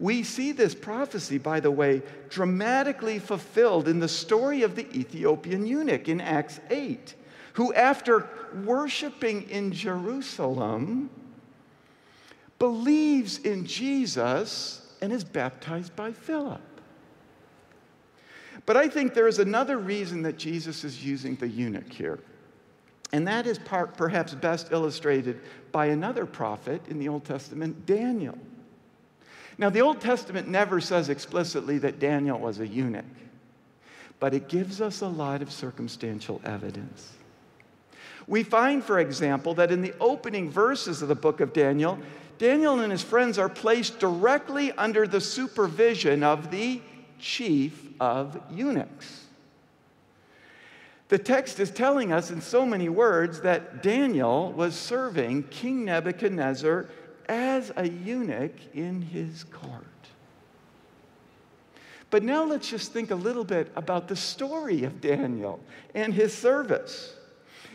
We 0.01 0.23
see 0.25 0.53
this 0.53 0.75
prophecy, 0.75 1.39
by 1.39 1.61
the 1.61 1.71
way, 1.71 2.03
dramatically 2.29 3.19
fulfilled 3.19 3.87
in 3.87 4.01
the 4.01 4.09
story 4.09 4.63
of 4.63 4.75
the 4.75 4.91
Ethiopian 4.97 5.67
eunuch 5.67 6.09
in 6.09 6.21
Acts 6.21 6.59
8, 6.71 7.15
who, 7.53 7.73
after 7.75 8.29
worshiping 8.65 9.49
in 9.49 9.73
Jerusalem, 9.73 11.11
believes 12.63 13.39
in 13.39 13.67
Jesus 13.67 14.95
and 15.01 15.13
is 15.13 15.25
baptized 15.25 15.97
by 15.97 16.13
Philip. 16.13 16.61
But 18.67 18.77
I 18.77 18.87
think 18.87 19.15
there 19.15 19.27
is 19.27 19.41
another 19.41 19.79
reason 19.79 20.23
that 20.23 20.39
Jesus 20.39 20.85
is 20.85 21.05
using 21.05 21.35
the 21.35 21.49
eunuch 21.49 21.93
here. 21.93 22.21
And 23.13 23.27
that 23.27 23.49
is 23.49 23.59
part, 23.59 23.97
perhaps 23.97 24.33
best 24.37 24.71
illustrated 24.71 25.41
by 25.73 25.87
another 25.87 26.25
prophet 26.25 26.81
in 26.89 27.01
the 27.01 27.09
Old 27.09 27.25
Testament, 27.25 27.85
Daniel. 27.85 28.39
Now, 29.59 29.69
the 29.69 29.81
Old 29.81 30.01
Testament 30.01 30.47
never 30.47 30.81
says 30.81 31.09
explicitly 31.09 31.79
that 31.79 31.99
Daniel 31.99 32.39
was 32.39 32.61
a 32.61 32.67
eunuch, 32.69 33.05
but 34.21 34.35
it 34.35 34.49
gives 34.49 34.81
us 34.81 35.01
a 35.01 35.09
lot 35.09 35.43
of 35.43 35.51
circumstantial 35.51 36.41
evidence. 36.45 37.11
We 38.29 38.45
find, 38.45 38.85
for 38.85 39.01
example, 39.01 39.53
that 39.55 39.73
in 39.73 39.83
the 39.83 39.95
opening 39.99 40.49
verses 40.49 41.03
of 41.03 41.09
the 41.09 41.17
book 41.17 41.41
of 41.41 41.53
Daniel, 41.53 41.99
Daniel 42.43 42.81
and 42.81 42.91
his 42.91 43.05
friends 43.05 43.39
are 43.39 43.49
placed 43.49 44.01
directly 44.01 44.73
under 44.73 45.07
the 45.07 45.21
supervision 45.21 46.25
of 46.25 46.51
the 46.51 46.81
chief 47.21 47.87
of 48.01 48.37
eunuchs. 48.51 49.27
The 51.07 51.19
text 51.19 51.61
is 51.61 51.71
telling 51.71 52.13
us 52.13 52.33
in 52.33 52.41
so 52.41 52.67
many 52.67 52.89
words 52.89 53.43
that 53.43 53.81
Daniel 53.81 54.51
was 54.55 54.75
serving 54.75 55.45
King 55.51 55.85
Nebuchadnezzar 55.85 56.89
as 57.29 57.71
a 57.77 57.89
eunuch 57.89 58.57
in 58.75 59.03
his 59.03 59.45
court. 59.45 59.87
But 62.11 62.25
now 62.25 62.43
let's 62.43 62.69
just 62.69 62.93
think 62.93 63.13
a 63.13 63.15
little 63.15 63.45
bit 63.45 63.71
about 63.77 64.09
the 64.09 64.17
story 64.17 64.83
of 64.83 65.01
Daniel 65.01 65.61
and 65.95 66.13
his 66.13 66.37
service. 66.37 67.15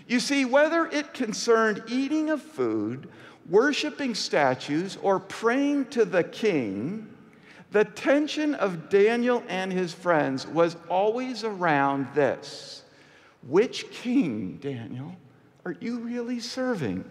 You 0.09 0.19
see, 0.19 0.43
whether 0.43 0.87
it 0.87 1.13
concerned 1.13 1.83
eating 1.87 2.29
of 2.29 2.41
food, 2.41 3.07
worshiping 3.49 4.15
statues, 4.15 4.97
or 5.01 5.19
praying 5.19 5.85
to 5.87 6.05
the 6.05 6.23
king, 6.23 7.07
the 7.71 7.85
tension 7.85 8.55
of 8.55 8.89
Daniel 8.89 9.43
and 9.47 9.71
his 9.71 9.93
friends 9.93 10.47
was 10.47 10.75
always 10.89 11.43
around 11.43 12.07
this 12.13 12.83
which 13.47 13.89
king, 13.91 14.57
Daniel, 14.61 15.15
are 15.63 15.75
you 15.79 15.99
really 15.99 16.39
serving? 16.39 17.05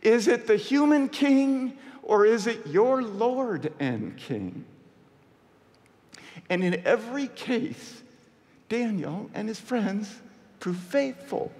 Is 0.00 0.28
it 0.28 0.46
the 0.46 0.56
human 0.56 1.08
king 1.08 1.78
or 2.02 2.26
is 2.26 2.46
it 2.46 2.66
your 2.66 3.02
Lord 3.02 3.72
and 3.80 4.16
King? 4.16 4.64
And 6.50 6.62
in 6.62 6.82
every 6.84 7.28
case, 7.28 8.02
Daniel 8.68 9.30
and 9.34 9.48
his 9.48 9.60
friends 9.60 10.14
proved 10.60 10.80
faithful 10.80 11.52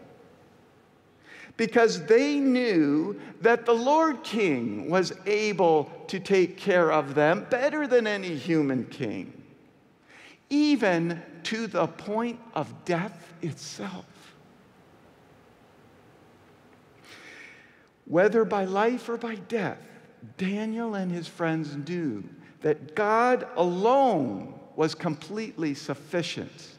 because 1.56 2.06
they 2.06 2.38
knew 2.38 3.20
that 3.40 3.66
the 3.66 3.74
Lord 3.74 4.22
King 4.22 4.90
was 4.90 5.12
able 5.26 5.90
to 6.08 6.18
take 6.18 6.56
care 6.56 6.90
of 6.92 7.14
them 7.14 7.46
better 7.50 7.86
than 7.86 8.06
any 8.06 8.34
human 8.36 8.86
king 8.86 9.42
even 10.52 11.22
to 11.44 11.66
the 11.66 11.86
point 11.86 12.38
of 12.54 12.84
death 12.84 13.32
itself. 13.40 14.04
Whether 18.04 18.44
by 18.44 18.66
life 18.66 19.08
or 19.08 19.16
by 19.16 19.36
death, 19.36 19.78
Daniel 20.36 20.94
and 20.94 21.10
his 21.10 21.26
friends 21.26 21.74
knew 21.74 22.22
that 22.60 22.94
God 22.94 23.48
alone 23.56 24.52
was 24.76 24.94
completely 24.94 25.72
sufficient 25.72 26.76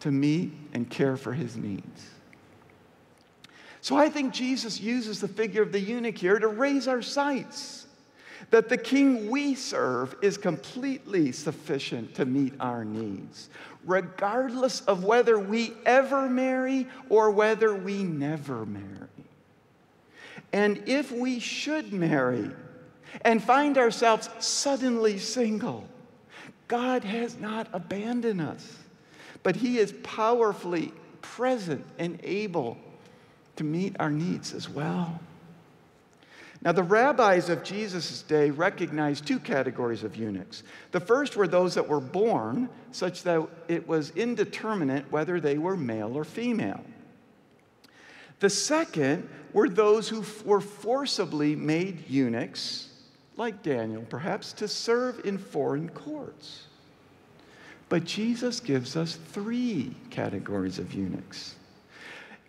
to 0.00 0.10
meet 0.10 0.52
and 0.74 0.90
care 0.90 1.16
for 1.16 1.32
his 1.32 1.56
needs. 1.56 2.10
So 3.80 3.96
I 3.96 4.08
think 4.08 4.34
Jesus 4.34 4.80
uses 4.80 5.20
the 5.20 5.28
figure 5.28 5.62
of 5.62 5.72
the 5.72 5.80
eunuch 5.80 6.18
here 6.18 6.38
to 6.38 6.48
raise 6.48 6.86
our 6.86 7.02
sights 7.02 7.86
that 8.50 8.68
the 8.68 8.76
king 8.76 9.30
we 9.30 9.54
serve 9.54 10.16
is 10.22 10.36
completely 10.36 11.32
sufficient 11.32 12.14
to 12.16 12.24
meet 12.24 12.52
our 12.58 12.84
needs, 12.84 13.48
regardless 13.84 14.80
of 14.82 15.04
whether 15.04 15.38
we 15.38 15.72
ever 15.86 16.28
marry 16.28 16.88
or 17.08 17.30
whether 17.30 17.74
we 17.74 18.02
never 18.02 18.66
marry. 18.66 19.08
And 20.52 20.82
if 20.86 21.12
we 21.12 21.38
should 21.38 21.92
marry 21.92 22.50
and 23.22 23.42
find 23.42 23.78
ourselves 23.78 24.28
suddenly 24.40 25.18
single, 25.18 25.86
God 26.66 27.04
has 27.04 27.38
not 27.38 27.68
abandoned 27.72 28.40
us, 28.40 28.78
but 29.42 29.56
He 29.56 29.78
is 29.78 29.92
powerfully 30.02 30.92
present 31.22 31.84
and 31.98 32.18
able 32.22 32.78
to 33.60 33.64
meet 33.64 33.94
our 34.00 34.10
needs 34.10 34.54
as 34.54 34.70
well. 34.70 35.20
Now, 36.62 36.72
the 36.72 36.82
rabbis 36.82 37.50
of 37.50 37.62
Jesus' 37.62 38.22
day 38.22 38.48
recognized 38.48 39.26
two 39.26 39.38
categories 39.38 40.02
of 40.02 40.16
eunuchs. 40.16 40.62
The 40.92 41.00
first 41.00 41.36
were 41.36 41.46
those 41.46 41.74
that 41.74 41.86
were 41.86 42.00
born 42.00 42.70
such 42.90 43.22
that 43.24 43.46
it 43.68 43.86
was 43.86 44.12
indeterminate 44.16 45.12
whether 45.12 45.40
they 45.40 45.58
were 45.58 45.76
male 45.76 46.16
or 46.16 46.24
female. 46.24 46.82
The 48.38 48.48
second 48.48 49.28
were 49.52 49.68
those 49.68 50.08
who 50.08 50.24
were 50.46 50.62
forcibly 50.62 51.54
made 51.54 52.08
eunuchs, 52.08 52.88
like 53.36 53.62
Daniel 53.62 54.06
perhaps, 54.08 54.54
to 54.54 54.68
serve 54.68 55.20
in 55.26 55.36
foreign 55.36 55.90
courts. 55.90 56.62
But 57.90 58.04
Jesus 58.04 58.58
gives 58.58 58.96
us 58.96 59.16
three 59.16 59.94
categories 60.08 60.78
of 60.78 60.94
eunuchs. 60.94 61.56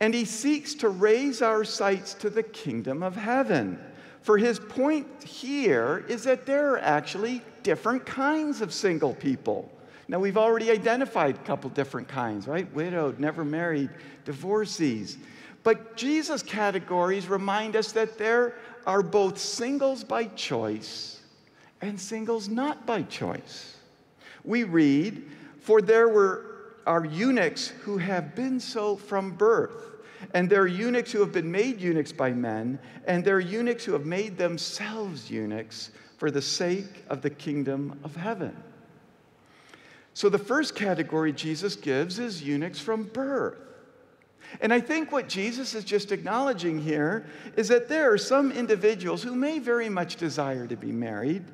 And 0.01 0.13
he 0.13 0.25
seeks 0.25 0.73
to 0.75 0.89
raise 0.89 1.41
our 1.41 1.63
sights 1.63 2.13
to 2.15 2.29
the 2.29 2.43
kingdom 2.43 3.01
of 3.01 3.15
heaven 3.15 3.79
for 4.21 4.37
his 4.37 4.59
point 4.59 5.07
here 5.23 6.05
is 6.07 6.23
that 6.23 6.45
there 6.45 6.73
are 6.73 6.79
actually 6.79 7.41
different 7.63 8.05
kinds 8.05 8.61
of 8.61 8.73
single 8.73 9.15
people. 9.15 9.71
Now, 10.07 10.19
we've 10.19 10.37
already 10.37 10.69
identified 10.69 11.35
a 11.35 11.39
couple 11.39 11.69
different 11.69 12.07
kinds, 12.07 12.47
right? 12.47 12.71
Widowed, 12.73 13.19
never 13.19 13.43
married, 13.43 13.89
divorcees. 14.25 15.17
But 15.63 15.95
Jesus' 15.95 16.43
categories 16.43 17.27
remind 17.27 17.75
us 17.75 17.91
that 17.93 18.17
there 18.17 18.55
are 18.85 19.01
both 19.01 19.37
singles 19.37 20.03
by 20.03 20.25
choice 20.25 21.21
and 21.81 21.99
singles 21.99 22.47
not 22.47 22.85
by 22.85 23.03
choice. 23.03 23.77
We 24.43 24.63
read, 24.63 25.23
For 25.61 25.81
there 25.81 26.09
were 26.09 26.47
are 26.87 27.05
eunuchs 27.05 27.67
who 27.67 27.99
have 27.99 28.35
been 28.35 28.59
so 28.59 28.95
from 28.95 29.31
birth 29.31 29.90
and 30.33 30.49
there 30.49 30.61
are 30.61 30.67
eunuchs 30.67 31.11
who 31.11 31.19
have 31.19 31.31
been 31.31 31.51
made 31.51 31.81
eunuchs 31.81 32.11
by 32.11 32.31
men, 32.31 32.79
and 33.05 33.23
there 33.23 33.35
are 33.35 33.39
eunuchs 33.39 33.85
who 33.85 33.93
have 33.93 34.05
made 34.05 34.37
themselves 34.37 35.29
eunuchs 35.29 35.91
for 36.17 36.31
the 36.31 36.41
sake 36.41 37.03
of 37.09 37.21
the 37.21 37.29
kingdom 37.29 37.99
of 38.03 38.15
heaven. 38.15 38.55
So 40.13 40.29
the 40.29 40.37
first 40.37 40.75
category 40.75 41.33
Jesus 41.33 41.75
gives 41.75 42.19
is 42.19 42.43
eunuchs 42.43 42.79
from 42.79 43.03
birth. 43.03 43.57
And 44.59 44.73
I 44.73 44.79
think 44.81 45.11
what 45.11 45.29
Jesus 45.29 45.73
is 45.73 45.83
just 45.83 46.11
acknowledging 46.11 46.81
here 46.81 47.25
is 47.55 47.69
that 47.69 47.87
there 47.87 48.11
are 48.11 48.17
some 48.17 48.51
individuals 48.51 49.23
who 49.23 49.33
may 49.35 49.59
very 49.59 49.87
much 49.87 50.17
desire 50.17 50.67
to 50.67 50.75
be 50.75 50.91
married, 50.91 51.45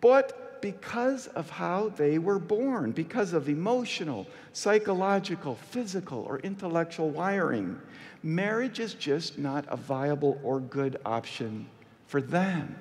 but 0.00 0.45
because 0.72 1.28
of 1.28 1.48
how 1.48 1.90
they 1.90 2.18
were 2.18 2.40
born, 2.40 2.90
because 2.90 3.32
of 3.32 3.48
emotional, 3.48 4.26
psychological, 4.52 5.54
physical, 5.54 6.26
or 6.28 6.40
intellectual 6.40 7.08
wiring, 7.08 7.80
marriage 8.24 8.80
is 8.80 8.94
just 8.94 9.38
not 9.38 9.64
a 9.68 9.76
viable 9.76 10.40
or 10.42 10.58
good 10.58 10.98
option 11.06 11.68
for 12.08 12.20
them. 12.20 12.74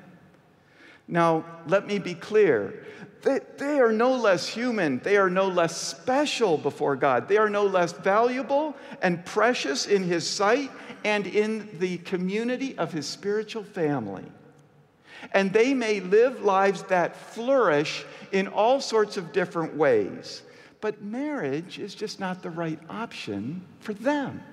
Now, 1.08 1.46
let 1.68 1.86
me 1.86 2.00
be 2.00 2.16
clear. 2.16 2.84
They, 3.22 3.42
they, 3.60 3.80
are 3.80 3.92
no 3.92 4.16
less 4.16 4.48
human. 4.48 4.98
They 5.04 5.18
are 5.18 5.30
no 5.30 5.48
less 5.48 5.80
special 5.80 6.58
before 6.58 6.96
God. 6.96 7.28
They 7.28 7.38
are 7.38 7.52
no 7.52 7.68
less 7.68 7.92
valuable 7.94 8.76
and 9.04 9.24
precious 9.24 9.86
in 9.86 10.02
His 10.02 10.28
sight 10.28 10.72
and 11.04 11.28
in 11.28 11.70
the 11.78 12.00
community 12.00 12.76
of 12.80 12.92
His 12.92 13.06
spiritual 13.06 13.64
family. 13.64 14.26
And 15.34 15.52
they 15.52 15.74
may 15.74 16.00
live 16.00 16.42
lives 16.44 16.84
that 16.84 17.16
flourish 17.16 18.06
in 18.32 18.48
all 18.48 18.80
sorts 18.80 19.18
of 19.18 19.32
different 19.32 19.76
ways. 19.76 20.44
But 20.82 21.02
marriage 21.02 21.80
is 21.80 21.96
just 21.96 22.20
not 22.20 22.42
the 22.42 22.50
right 22.50 22.80
option 22.90 23.66
for 23.80 23.94
them. 23.94 24.44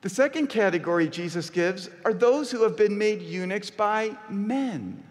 The 0.00 0.08
second 0.08 0.48
category 0.48 1.08
Jesus 1.08 1.48
gives 1.48 1.88
are 2.04 2.12
those 2.12 2.50
who 2.50 2.64
have 2.64 2.76
been 2.76 2.98
made 2.98 3.22
eunuchs 3.22 3.70
by 3.70 4.16
men. 4.28 5.04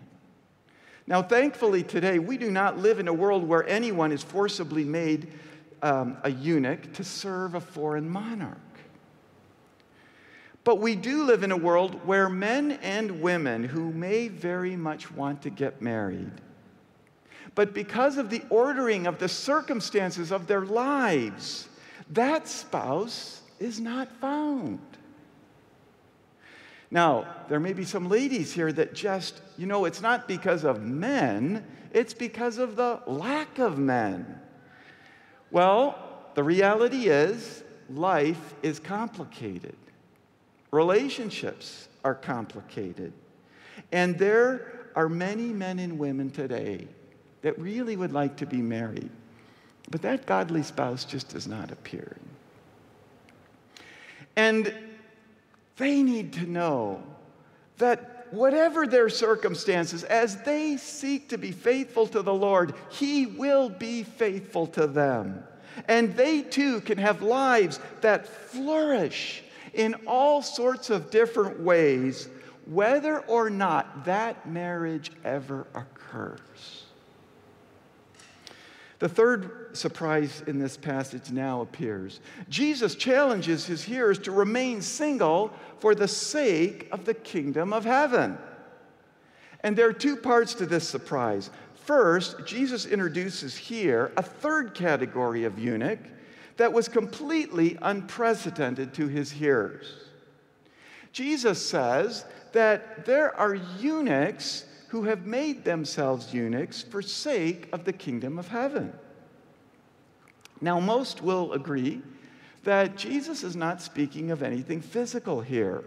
Now, 1.07 1.21
thankfully, 1.21 1.81
today 1.81 2.19
we 2.19 2.37
do 2.37 2.51
not 2.51 2.77
live 2.77 2.99
in 2.99 3.07
a 3.07 3.13
world 3.13 3.47
where 3.47 3.67
anyone 3.67 4.11
is 4.11 4.21
forcibly 4.21 4.83
made 4.83 5.31
um, 5.81 6.17
a 6.23 6.29
eunuch 6.29 6.93
to 6.93 7.03
serve 7.03 7.55
a 7.55 7.61
foreign 7.61 8.09
monarch. 8.09 8.57
But 10.63 10.79
we 10.79 10.95
do 10.95 11.23
live 11.23 11.43
in 11.43 11.51
a 11.51 11.57
world 11.57 12.05
where 12.05 12.29
men 12.29 12.73
and 12.83 13.21
women 13.21 13.63
who 13.63 13.91
may 13.91 14.27
very 14.27 14.75
much 14.75 15.11
want 15.11 15.41
to 15.43 15.49
get 15.49 15.81
married, 15.81 16.31
but 17.55 17.73
because 17.73 18.17
of 18.17 18.29
the 18.29 18.43
ordering 18.49 19.07
of 19.07 19.17
the 19.17 19.27
circumstances 19.27 20.31
of 20.31 20.47
their 20.47 20.65
lives, 20.65 21.67
that 22.11 22.47
spouse 22.47 23.41
is 23.59 23.79
not 23.79 24.11
found. 24.19 24.79
Now, 26.91 27.25
there 27.47 27.59
may 27.59 27.73
be 27.73 27.85
some 27.85 28.09
ladies 28.09 28.51
here 28.51 28.71
that 28.73 28.93
just, 28.93 29.41
you 29.57 29.65
know, 29.65 29.85
it's 29.85 30.01
not 30.01 30.27
because 30.27 30.65
of 30.65 30.81
men, 30.81 31.65
it's 31.93 32.13
because 32.13 32.57
of 32.57 32.75
the 32.75 32.99
lack 33.07 33.59
of 33.59 33.79
men. 33.79 34.39
Well, 35.51 35.97
the 36.35 36.43
reality 36.43 37.07
is 37.07 37.63
life 37.89 38.53
is 38.61 38.79
complicated, 38.79 39.75
relationships 40.71 41.87
are 42.03 42.15
complicated. 42.15 43.13
And 43.91 44.17
there 44.17 44.89
are 44.95 45.09
many 45.09 45.47
men 45.47 45.79
and 45.79 45.99
women 45.99 46.31
today 46.31 46.87
that 47.41 47.57
really 47.59 47.95
would 47.95 48.13
like 48.13 48.37
to 48.37 48.45
be 48.45 48.61
married, 48.61 49.09
but 49.89 50.01
that 50.01 50.25
godly 50.25 50.63
spouse 50.63 51.05
just 51.05 51.29
does 51.29 51.47
not 51.47 51.71
appear. 51.71 52.15
And 54.35 54.73
they 55.77 56.03
need 56.03 56.33
to 56.33 56.45
know 56.45 57.03
that 57.77 58.27
whatever 58.31 58.87
their 58.87 59.09
circumstances, 59.09 60.03
as 60.03 60.41
they 60.43 60.77
seek 60.77 61.29
to 61.29 61.37
be 61.37 61.51
faithful 61.51 62.07
to 62.07 62.21
the 62.21 62.33
Lord, 62.33 62.73
He 62.89 63.25
will 63.25 63.69
be 63.69 64.03
faithful 64.03 64.67
to 64.67 64.87
them. 64.87 65.43
And 65.87 66.15
they 66.15 66.41
too 66.41 66.81
can 66.81 66.97
have 66.97 67.21
lives 67.21 67.79
that 68.01 68.27
flourish 68.27 69.43
in 69.73 69.95
all 70.07 70.41
sorts 70.41 70.89
of 70.89 71.11
different 71.11 71.59
ways, 71.59 72.29
whether 72.65 73.19
or 73.19 73.49
not 73.49 74.05
that 74.05 74.47
marriage 74.49 75.11
ever 75.23 75.67
occurs. 75.73 76.85
The 78.99 79.09
third 79.09 79.75
surprise 79.75 80.43
in 80.45 80.59
this 80.59 80.77
passage 80.77 81.31
now 81.31 81.61
appears. 81.61 82.19
Jesus 82.49 82.93
challenges 82.93 83.65
his 83.65 83.83
hearers 83.83 84.19
to 84.19 84.31
remain 84.31 84.79
single 84.81 85.51
for 85.79 85.95
the 85.95 86.07
sake 86.07 86.87
of 86.91 87.05
the 87.05 87.15
kingdom 87.15 87.73
of 87.73 87.83
heaven. 87.83 88.37
And 89.61 89.75
there 89.75 89.87
are 89.87 89.93
two 89.93 90.15
parts 90.15 90.53
to 90.55 90.67
this 90.67 90.87
surprise. 90.87 91.49
First, 91.73 92.45
Jesus 92.45 92.85
introduces 92.85 93.57
here 93.57 94.11
a 94.17 94.21
third 94.21 94.75
category 94.75 95.45
of 95.45 95.57
eunuch 95.57 95.99
that 96.57 96.73
was 96.73 96.87
completely 96.87 97.77
unprecedented 97.81 98.93
to 98.93 99.07
his 99.07 99.31
hearers. 99.31 99.95
Jesus 101.11 101.65
says 101.65 102.25
that 102.53 103.05
there 103.05 103.35
are 103.37 103.55
eunuchs 103.55 104.65
who 104.89 105.03
have 105.03 105.25
made 105.25 105.63
themselves 105.63 106.33
eunuchs 106.33 106.81
for 106.81 107.01
sake 107.01 107.69
of 107.71 107.85
the 107.85 107.93
kingdom 107.93 108.37
of 108.37 108.47
heaven. 108.47 108.93
Now, 110.59 110.79
most 110.79 111.21
will 111.21 111.53
agree 111.53 112.01
that 112.63 112.95
Jesus 112.95 113.43
is 113.43 113.55
not 113.55 113.81
speaking 113.81 114.31
of 114.31 114.43
anything 114.43 114.81
physical 114.81 115.41
here. 115.41 115.83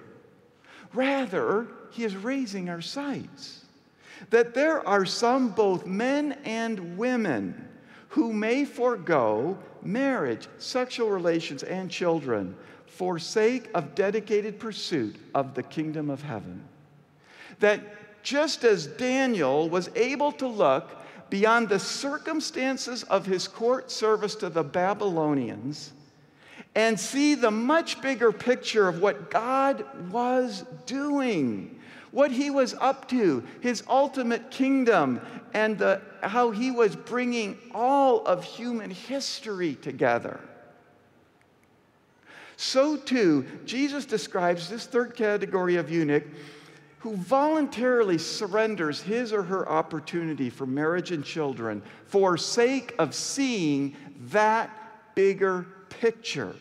Rather, 0.92 1.68
he 1.90 2.05
is 2.05 2.16
raising 2.16 2.68
our 2.68 2.81
sights. 2.81 3.64
That 4.31 4.55
there 4.55 4.87
are 4.87 5.05
some, 5.05 5.50
both 5.50 5.87
men 5.87 6.38
and 6.44 6.96
women, 6.96 7.68
who 8.14 8.33
may 8.33 8.64
forego 8.64 9.59
marriage, 9.83 10.46
sexual 10.59 11.11
relations, 11.11 11.64
and 11.64 11.90
children 11.90 12.55
for 12.87 13.18
sake 13.18 13.68
of 13.74 13.92
dedicated 13.96 14.57
pursuit 14.57 15.16
of 15.35 15.55
the 15.55 15.62
kingdom 15.64 16.09
of 16.09 16.22
heaven. 16.22 16.62
That 17.59 17.81
just 18.22 18.62
as 18.62 18.87
Daniel 18.87 19.68
was 19.68 19.90
able 19.96 20.31
to 20.31 20.46
look 20.46 20.96
beyond 21.29 21.68
the 21.68 21.81
circumstances 21.81 23.03
of 23.03 23.27
his 23.27 23.48
court 23.48 23.90
service 23.90 24.37
to 24.37 24.48
the 24.48 24.62
Babylonians 24.62 25.92
and 26.77 26.98
see 26.98 27.35
the 27.35 27.50
much 27.50 28.00
bigger 28.00 28.31
picture 28.31 28.87
of 28.87 29.00
what 29.03 29.29
God 29.29 29.85
was 30.12 30.64
doing, 30.87 31.81
what 32.14 32.31
he 32.31 32.48
was 32.48 32.74
up 32.74 33.09
to, 33.09 33.42
his 33.61 33.83
ultimate 33.88 34.48
kingdom, 34.48 35.20
and 35.53 35.77
the, 35.77 36.00
how 36.22 36.53
he 36.53 36.70
was 36.70 36.94
bringing 36.94 37.59
all 37.74 38.24
of 38.24 38.44
human 38.44 38.88
history 38.88 39.74
together. 39.74 40.38
So, 42.57 42.96
too, 42.96 43.44
Jesus 43.64 44.07
describes 44.07 44.68
this 44.68 44.87
third 44.87 45.16
category 45.16 45.74
of 45.74 45.90
eunuch 45.90 46.22
who 47.00 47.16
voluntarily 47.16 48.18
surrenders 48.18 49.03
his 49.03 49.33
or 49.33 49.42
her 49.42 49.68
opportunity 49.68 50.50
for 50.50 50.66
marriage 50.66 51.11
and 51.11 51.24
children 51.24 51.83
for 52.07 52.38
sake 52.38 52.94
of 53.00 53.12
seeing 53.12 53.96
that 54.29 54.70
bigger 55.16 55.66
picture 55.90 56.55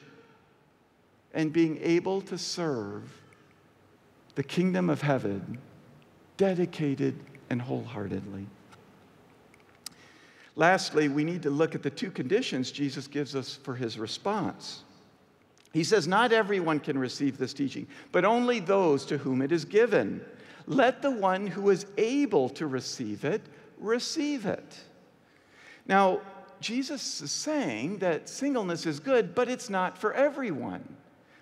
and 1.32 1.54
being 1.54 1.78
able 1.84 2.22
to 2.22 2.40
serve 2.40 3.23
the 4.36 4.44
kingdom 4.44 4.90
of 4.90 5.02
heaven 5.02 5.60
dedicated 6.38 7.16
and 7.50 7.62
wholeheartedly. 7.62 8.48
Lastly, 10.56 11.08
we 11.08 11.24
need 11.24 11.42
to 11.44 11.50
look 11.50 11.74
at 11.76 11.82
the 11.82 11.90
two 11.90 12.12
conditions 12.12 12.72
Jesus 12.72 13.08
gives 13.08 13.36
us 13.36 13.56
for 13.56 13.76
his 13.76 13.98
response. 13.98 14.84
He 15.72 15.84
says, 15.84 16.08
Not 16.08 16.32
everyone 16.32 16.80
can 16.80 16.98
receive 16.98 17.38
this 17.38 17.54
teaching, 17.54 17.88
but 18.12 18.24
only 18.24 18.60
those 18.60 19.06
to 19.08 19.18
whom 19.18 19.42
it 19.42 19.52
is 19.52 19.66
given. 19.66 20.24
Let 20.68 21.02
the 21.02 21.12
one 21.12 21.48
who 21.48 21.72
is 21.72 21.86
able 21.98 22.50
to 22.50 22.68
receive 22.68 23.26
it 23.26 23.42
receive 23.80 24.46
it. 24.46 24.80
Now, 25.88 26.22
Jesus 26.62 27.22
is 27.22 27.32
saying 27.32 27.98
that 27.98 28.30
singleness 28.30 28.86
is 28.86 29.00
good, 29.00 29.36
but 29.36 29.50
it's 29.50 29.70
not 29.70 29.98
for 29.98 30.14
everyone. 30.14 30.96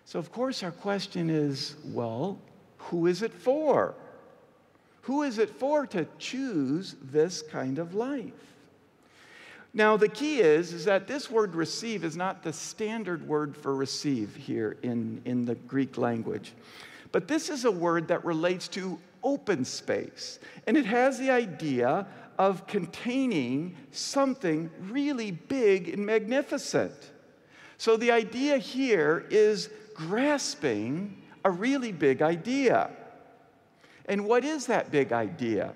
So, 0.05 0.17
of 0.17 0.31
course, 0.31 0.63
our 0.63 0.71
question 0.71 1.29
is 1.29 1.75
well, 1.85 2.39
who 2.89 3.07
is 3.07 3.21
it 3.21 3.33
for? 3.33 3.95
Who 5.03 5.23
is 5.23 5.37
it 5.37 5.49
for 5.49 5.87
to 5.87 6.05
choose 6.19 6.95
this 7.01 7.41
kind 7.41 7.79
of 7.79 7.95
life? 7.95 8.33
Now, 9.73 9.95
the 9.95 10.09
key 10.09 10.41
is, 10.41 10.73
is 10.73 10.85
that 10.85 11.07
this 11.07 11.31
word 11.31 11.55
receive 11.55 12.03
is 12.03 12.17
not 12.17 12.43
the 12.43 12.51
standard 12.51 13.25
word 13.25 13.55
for 13.55 13.73
receive 13.73 14.35
here 14.35 14.75
in, 14.83 15.21
in 15.23 15.45
the 15.45 15.55
Greek 15.55 15.97
language. 15.97 16.53
But 17.11 17.27
this 17.27 17.49
is 17.49 17.65
a 17.65 17.71
word 17.71 18.09
that 18.09 18.25
relates 18.25 18.67
to 18.69 18.99
open 19.23 19.63
space. 19.63 20.39
And 20.67 20.75
it 20.75 20.85
has 20.85 21.17
the 21.19 21.29
idea 21.29 22.05
of 22.37 22.67
containing 22.67 23.77
something 23.91 24.69
really 24.89 25.31
big 25.31 25.89
and 25.89 26.05
magnificent. 26.05 27.11
So 27.77 27.97
the 27.97 28.11
idea 28.11 28.57
here 28.57 29.25
is 29.29 29.69
grasping 29.93 31.20
a 31.43 31.51
really 31.51 31.91
big 31.91 32.21
idea. 32.21 32.89
And 34.05 34.25
what 34.25 34.43
is 34.43 34.65
that 34.67 34.91
big 34.91 35.11
idea? 35.11 35.73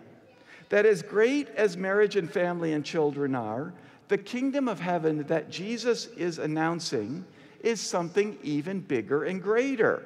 That 0.70 0.86
as 0.86 1.02
great 1.02 1.50
as 1.50 1.78
marriage 1.78 2.16
and 2.16 2.30
family 2.30 2.74
and 2.74 2.84
children 2.84 3.36
are, 3.36 3.74
the 4.08 4.18
kingdom 4.18 4.68
of 4.68 4.80
heaven 4.80 5.24
that 5.28 5.50
Jesus 5.50 6.08
is 6.18 6.38
announcing 6.38 7.26
is 7.62 7.82
something 7.82 8.38
even 8.44 8.80
bigger 8.80 9.24
and 9.24 9.42
greater. 9.42 10.06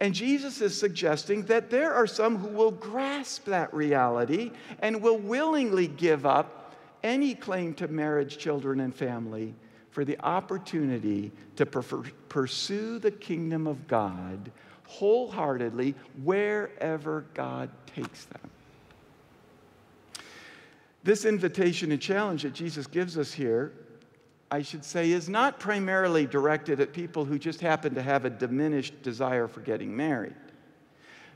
And 0.00 0.14
Jesus 0.14 0.60
is 0.60 0.78
suggesting 0.78 1.42
that 1.44 1.70
there 1.70 1.92
are 1.92 2.06
some 2.06 2.36
who 2.36 2.48
will 2.48 2.70
grasp 2.70 3.44
that 3.44 3.72
reality 3.74 4.50
and 4.80 5.02
will 5.02 5.18
willingly 5.18 5.86
give 5.86 6.24
up 6.24 6.74
any 7.02 7.34
claim 7.34 7.74
to 7.74 7.88
marriage, 7.88 8.38
children, 8.38 8.80
and 8.80 8.94
family 8.94 9.54
for 9.90 10.04
the 10.04 10.18
opportunity 10.20 11.32
to 11.56 11.66
pursue 12.30 12.98
the 12.98 13.10
kingdom 13.10 13.66
of 13.66 13.86
God 13.86 14.50
wholeheartedly 14.86 15.94
wherever 16.24 17.26
God 17.34 17.68
takes 17.94 18.24
them. 18.24 18.50
This 21.04 21.24
invitation 21.24 21.92
and 21.92 22.00
challenge 22.00 22.42
that 22.42 22.54
Jesus 22.54 22.86
gives 22.86 23.16
us 23.16 23.32
here, 23.32 23.72
I 24.50 24.62
should 24.62 24.84
say, 24.84 25.12
is 25.12 25.28
not 25.28 25.60
primarily 25.60 26.26
directed 26.26 26.80
at 26.80 26.92
people 26.92 27.24
who 27.24 27.38
just 27.38 27.60
happen 27.60 27.94
to 27.94 28.02
have 28.02 28.24
a 28.24 28.30
diminished 28.30 29.02
desire 29.02 29.46
for 29.46 29.60
getting 29.60 29.96
married. 29.96 30.34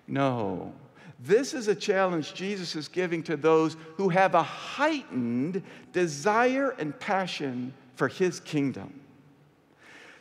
No. 0.07 0.73
This 1.21 1.55
is 1.55 1.69
a 1.69 1.75
challenge 1.75 2.35
Jesus 2.35 2.75
is 2.75 2.89
giving 2.89 3.23
to 3.23 3.37
those 3.37 3.77
who 3.97 4.09
have 4.09 4.35
a 4.35 4.43
heightened 4.43 5.63
desire 5.93 6.71
and 6.71 6.99
passion 6.99 7.73
for 7.95 8.09
his 8.09 8.41
kingdom, 8.41 9.01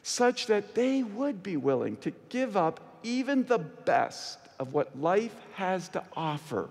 such 0.04 0.48
that 0.48 0.76
they 0.76 1.02
would 1.02 1.42
be 1.42 1.58
willing 1.58 1.96
to 1.98 2.12
give 2.30 2.56
up 2.56 3.00
even 3.04 3.46
the 3.46 3.58
best 3.58 4.38
of 4.60 4.74
what 4.74 5.00
life 5.00 5.36
has 5.54 5.90
to 5.90 6.04
offer 6.16 6.70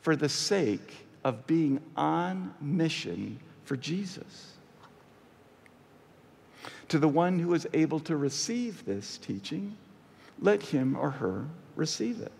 for 0.00 0.16
the 0.16 0.28
sake 0.28 1.06
of 1.22 1.46
being 1.46 1.80
on 1.96 2.54
mission 2.60 3.38
for 3.64 3.76
Jesus. 3.76 4.52
To 6.88 6.98
the 6.98 7.08
one 7.08 7.38
who 7.38 7.52
is 7.52 7.66
able 7.72 8.00
to 8.00 8.16
receive 8.16 8.84
this 8.84 9.18
teaching, 9.18 9.76
let 10.40 10.62
him 10.62 10.96
or 10.96 11.10
her 11.10 11.46
receive 11.74 12.20
it. 12.20 12.32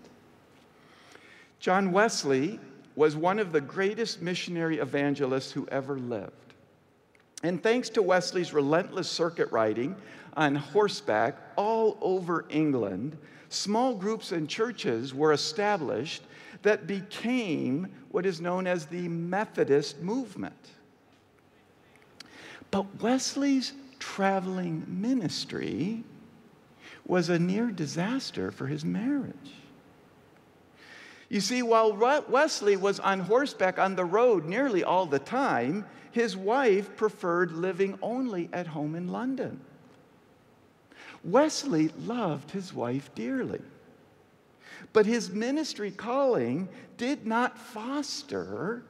John 1.59 1.91
Wesley 1.93 2.61
was 2.95 3.17
one 3.17 3.39
of 3.39 3.53
the 3.53 3.61
greatest 3.61 4.23
missionary 4.23 4.79
evangelists 4.79 5.51
who 5.51 5.67
ever 5.69 5.99
lived. 5.99 6.46
And 7.43 7.63
thanks 7.63 7.89
to 7.91 8.03
Wesley's 8.03 8.53
relentless 8.53 9.09
circuit 9.09 9.51
riding 9.53 9.97
on 10.37 10.55
horseback 10.55 11.37
all 11.57 11.99
over 12.01 12.47
England, 12.49 13.17
small 13.49 13.95
groups 13.95 14.33
and 14.33 14.49
churches 14.49 15.15
were 15.15 15.33
established 15.33 16.23
that 16.63 16.87
became 16.87 17.89
what 18.11 18.27
is 18.27 18.41
known 18.41 18.67
as 18.67 18.87
the 18.87 19.09
Methodist 19.09 20.01
movement. 20.01 20.55
But 22.71 23.01
Wesley's 23.01 23.73
traveling 23.99 24.85
ministry 24.89 26.03
was 27.07 27.29
a 27.29 27.39
near 27.39 27.71
disaster 27.71 28.51
for 28.51 28.67
his 28.67 28.85
marriage. 28.85 29.53
You 31.29 31.41
see, 31.41 31.63
while 31.63 31.93
Wesley 32.29 32.77
was 32.77 33.01
on 33.01 33.21
horseback 33.21 33.79
on 33.79 33.97
the 33.97 34.05
road 34.05 34.45
nearly 34.45 34.85
all 34.85 35.07
the 35.07 35.19
time, 35.19 35.85
his 36.17 36.35
wife 36.35 36.97
preferred 36.97 37.53
living 37.53 37.99
only 38.01 38.49
at 38.51 38.67
home 38.67 38.95
in 38.95 39.07
London. 39.09 39.61
Wesley 41.23 41.91
loved 42.07 42.53
his 42.53 42.73
wife 42.73 43.15
dearly. 43.15 43.61
But 44.95 45.05
his 45.05 45.31
ministry 45.31 45.91
calling 45.91 46.71
did 46.97 47.27
not 47.27 47.59
foster 47.59 48.83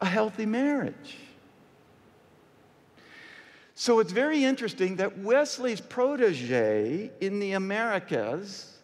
a 0.00 0.06
healthy 0.06 0.46
marriage. 0.46 1.18
So 3.74 3.98
it's 3.98 4.12
very 4.12 4.42
interesting 4.42 4.96
that 4.96 5.18
Wesley's 5.18 5.82
protege 5.82 7.10
in 7.20 7.38
the 7.38 7.52
Americas, 7.52 8.78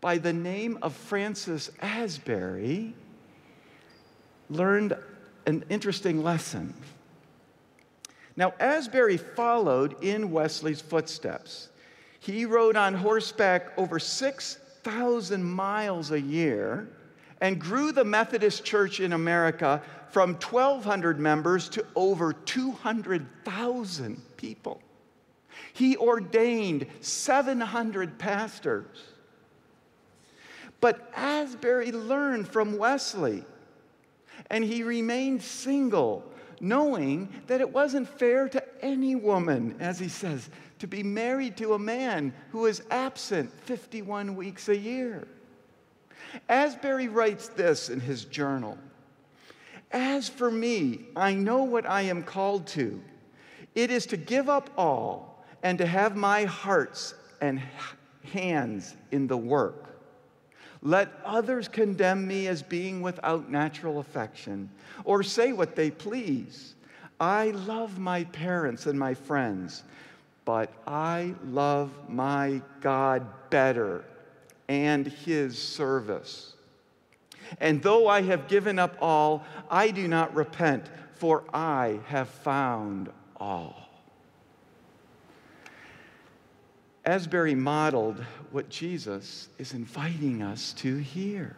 by 0.00 0.16
the 0.16 0.32
name 0.32 0.78
of 0.80 0.94
Francis 0.94 1.70
Asbury, 1.82 2.94
learned 4.48 4.96
an 5.46 5.64
interesting 5.68 6.22
lesson. 6.22 6.72
Now, 8.36 8.52
Asbury 8.58 9.16
followed 9.16 10.02
in 10.02 10.30
Wesley's 10.30 10.80
footsteps. 10.80 11.68
He 12.18 12.46
rode 12.46 12.76
on 12.76 12.94
horseback 12.94 13.78
over 13.78 13.98
6,000 13.98 15.44
miles 15.44 16.10
a 16.10 16.20
year 16.20 16.88
and 17.40 17.60
grew 17.60 17.92
the 17.92 18.04
Methodist 18.04 18.64
Church 18.64 19.00
in 19.00 19.12
America 19.12 19.82
from 20.10 20.34
1,200 20.34 21.20
members 21.20 21.68
to 21.70 21.86
over 21.94 22.32
200,000 22.32 24.36
people. 24.36 24.80
He 25.72 25.96
ordained 25.96 26.86
700 27.00 28.18
pastors. 28.18 29.04
But 30.80 31.10
Asbury 31.14 31.92
learned 31.92 32.48
from 32.48 32.78
Wesley, 32.78 33.44
and 34.50 34.64
he 34.64 34.82
remained 34.82 35.42
single, 35.42 36.24
knowing 36.64 37.28
that 37.46 37.60
it 37.60 37.70
wasn't 37.70 38.08
fair 38.08 38.48
to 38.48 38.64
any 38.82 39.14
woman, 39.14 39.76
as 39.78 39.98
he 39.98 40.08
says, 40.08 40.48
to 40.78 40.86
be 40.86 41.02
married 41.02 41.56
to 41.58 41.74
a 41.74 41.78
man 41.78 42.32
who 42.50 42.64
is 42.66 42.82
absent 42.90 43.52
51 43.60 44.34
weeks 44.34 44.68
a 44.68 44.76
year. 44.76 45.28
Asbury 46.48 47.08
writes 47.08 47.48
this 47.48 47.90
in 47.90 48.00
his 48.00 48.24
journal 48.24 48.78
As 49.92 50.28
for 50.28 50.50
me, 50.50 51.06
I 51.14 51.34
know 51.34 51.62
what 51.62 51.86
I 51.86 52.02
am 52.02 52.22
called 52.22 52.66
to. 52.68 53.00
It 53.74 53.90
is 53.90 54.06
to 54.06 54.16
give 54.16 54.48
up 54.48 54.70
all 54.76 55.44
and 55.62 55.78
to 55.78 55.86
have 55.86 56.16
my 56.16 56.44
hearts 56.44 57.14
and 57.40 57.60
hands 58.32 58.94
in 59.10 59.26
the 59.26 59.36
work. 59.36 59.93
Let 60.84 61.12
others 61.24 61.66
condemn 61.66 62.26
me 62.28 62.46
as 62.46 62.62
being 62.62 63.00
without 63.00 63.50
natural 63.50 63.98
affection 63.98 64.70
or 65.04 65.24
say 65.24 65.52
what 65.52 65.74
they 65.74 65.90
please. 65.90 66.76
I 67.18 67.50
love 67.50 67.98
my 67.98 68.24
parents 68.24 68.86
and 68.86 68.96
my 68.98 69.14
friends 69.14 69.82
but 70.44 70.70
I 70.86 71.34
love 71.46 71.90
my 72.08 72.60
God 72.80 73.26
better 73.50 74.04
and 74.68 75.06
his 75.06 75.58
service. 75.58 76.54
And 77.60 77.82
though 77.82 78.08
I 78.08 78.22
have 78.22 78.48
given 78.48 78.78
up 78.78 78.96
all, 79.00 79.44
I 79.70 79.90
do 79.90 80.08
not 80.08 80.34
repent, 80.34 80.86
for 81.14 81.44
I 81.52 82.00
have 82.06 82.28
found 82.28 83.10
all. 83.36 83.83
Asbury 87.06 87.54
modeled 87.54 88.18
what 88.50 88.70
Jesus 88.70 89.48
is 89.58 89.74
inviting 89.74 90.42
us 90.42 90.72
to 90.74 90.96
hear. 90.96 91.56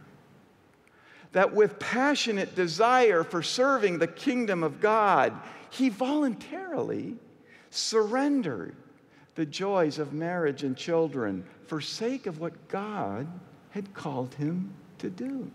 That 1.32 1.54
with 1.54 1.78
passionate 1.78 2.54
desire 2.54 3.22
for 3.22 3.42
serving 3.42 3.98
the 3.98 4.06
kingdom 4.06 4.64
of 4.64 4.80
God, 4.80 5.32
he 5.70 5.88
voluntarily 5.88 7.16
surrendered 7.70 8.74
the 9.34 9.46
joys 9.46 9.98
of 9.98 10.12
marriage 10.12 10.64
and 10.64 10.76
children 10.76 11.44
for 11.66 11.80
sake 11.80 12.26
of 12.26 12.40
what 12.40 12.68
God 12.68 13.26
had 13.70 13.92
called 13.94 14.34
him 14.34 14.72
to 14.98 15.10
do. 15.10 15.50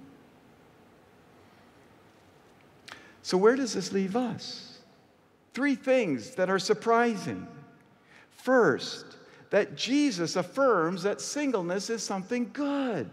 So, 3.23 3.37
where 3.37 3.55
does 3.55 3.73
this 3.73 3.91
leave 3.91 4.15
us? 4.15 4.79
Three 5.53 5.75
things 5.75 6.35
that 6.35 6.49
are 6.49 6.59
surprising. 6.59 7.47
First, 8.29 9.17
that 9.51 9.75
Jesus 9.75 10.35
affirms 10.35 11.03
that 11.03 11.21
singleness 11.21 11.89
is 11.89 12.01
something 12.01 12.49
good. 12.51 13.09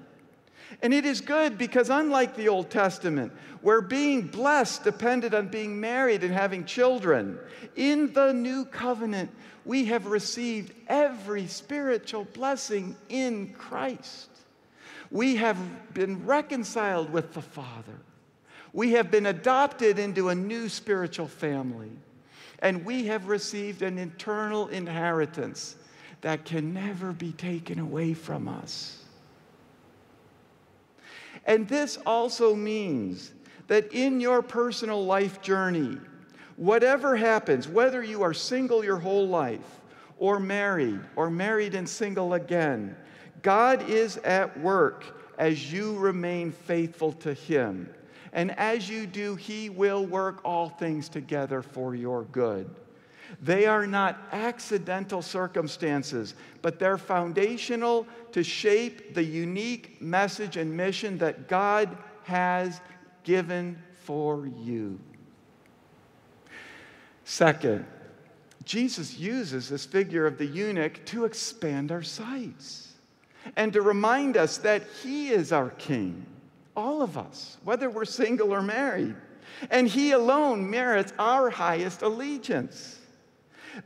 And 0.82 0.94
it 0.94 1.04
is 1.04 1.20
good 1.20 1.58
because, 1.58 1.90
unlike 1.90 2.36
the 2.36 2.48
Old 2.48 2.70
Testament, 2.70 3.32
where 3.60 3.80
being 3.80 4.22
blessed 4.22 4.84
depended 4.84 5.34
on 5.34 5.48
being 5.48 5.80
married 5.80 6.22
and 6.22 6.32
having 6.32 6.64
children, 6.64 7.38
in 7.74 8.12
the 8.12 8.32
new 8.32 8.64
covenant, 8.64 9.30
we 9.64 9.86
have 9.86 10.06
received 10.06 10.72
every 10.86 11.46
spiritual 11.46 12.24
blessing 12.24 12.96
in 13.08 13.52
Christ. 13.54 14.30
We 15.10 15.36
have 15.36 15.58
been 15.94 16.24
reconciled 16.24 17.10
with 17.10 17.32
the 17.32 17.42
Father. 17.42 17.98
We 18.72 18.92
have 18.92 19.10
been 19.10 19.26
adopted 19.26 19.98
into 19.98 20.28
a 20.28 20.34
new 20.34 20.68
spiritual 20.68 21.28
family. 21.28 21.90
And 22.60 22.84
we 22.84 23.06
have 23.06 23.28
received 23.28 23.82
an 23.82 23.98
eternal 23.98 24.68
inheritance 24.68 25.76
that 26.20 26.44
can 26.44 26.74
never 26.74 27.12
be 27.12 27.32
taken 27.32 27.78
away 27.78 28.14
from 28.14 28.48
us. 28.48 29.02
And 31.44 31.68
this 31.68 31.98
also 32.04 32.54
means 32.54 33.32
that 33.68 33.92
in 33.92 34.20
your 34.20 34.42
personal 34.42 35.04
life 35.04 35.40
journey, 35.40 35.98
whatever 36.56 37.16
happens, 37.16 37.68
whether 37.68 38.02
you 38.02 38.22
are 38.22 38.34
single 38.34 38.84
your 38.84 38.98
whole 38.98 39.28
life, 39.28 39.80
or 40.18 40.40
married, 40.40 41.00
or 41.14 41.30
married 41.30 41.74
and 41.74 41.88
single 41.88 42.34
again, 42.34 42.96
God 43.42 43.88
is 43.88 44.16
at 44.18 44.58
work 44.58 45.04
as 45.38 45.72
you 45.72 45.96
remain 45.96 46.50
faithful 46.50 47.12
to 47.12 47.32
Him. 47.32 47.88
And 48.32 48.50
as 48.58 48.88
you 48.88 49.06
do, 49.06 49.36
He 49.36 49.70
will 49.70 50.04
work 50.04 50.40
all 50.44 50.68
things 50.68 51.08
together 51.08 51.62
for 51.62 51.94
your 51.94 52.24
good. 52.24 52.68
They 53.42 53.66
are 53.66 53.86
not 53.86 54.18
accidental 54.32 55.22
circumstances, 55.22 56.34
but 56.62 56.78
they're 56.78 56.98
foundational 56.98 58.06
to 58.32 58.42
shape 58.42 59.14
the 59.14 59.24
unique 59.24 60.00
message 60.00 60.56
and 60.56 60.76
mission 60.76 61.18
that 61.18 61.48
God 61.48 61.96
has 62.24 62.80
given 63.24 63.82
for 64.04 64.46
you. 64.46 64.98
Second, 67.24 67.86
Jesus 68.64 69.18
uses 69.18 69.68
this 69.68 69.84
figure 69.84 70.26
of 70.26 70.38
the 70.38 70.46
eunuch 70.46 71.04
to 71.06 71.24
expand 71.24 71.92
our 71.92 72.02
sights. 72.02 72.88
and 73.56 73.72
to 73.72 73.82
remind 73.82 74.36
us 74.36 74.58
that 74.58 74.82
He 75.02 75.30
is 75.30 75.52
our 75.52 75.70
King, 75.70 76.26
all 76.76 77.02
of 77.02 77.16
us, 77.16 77.56
whether 77.64 77.88
we're 77.90 78.04
single 78.04 78.52
or 78.52 78.62
married. 78.62 79.14
And 79.70 79.88
He 79.88 80.12
alone 80.12 80.68
merits 80.68 81.12
our 81.18 81.50
highest 81.50 82.02
allegiance. 82.02 82.97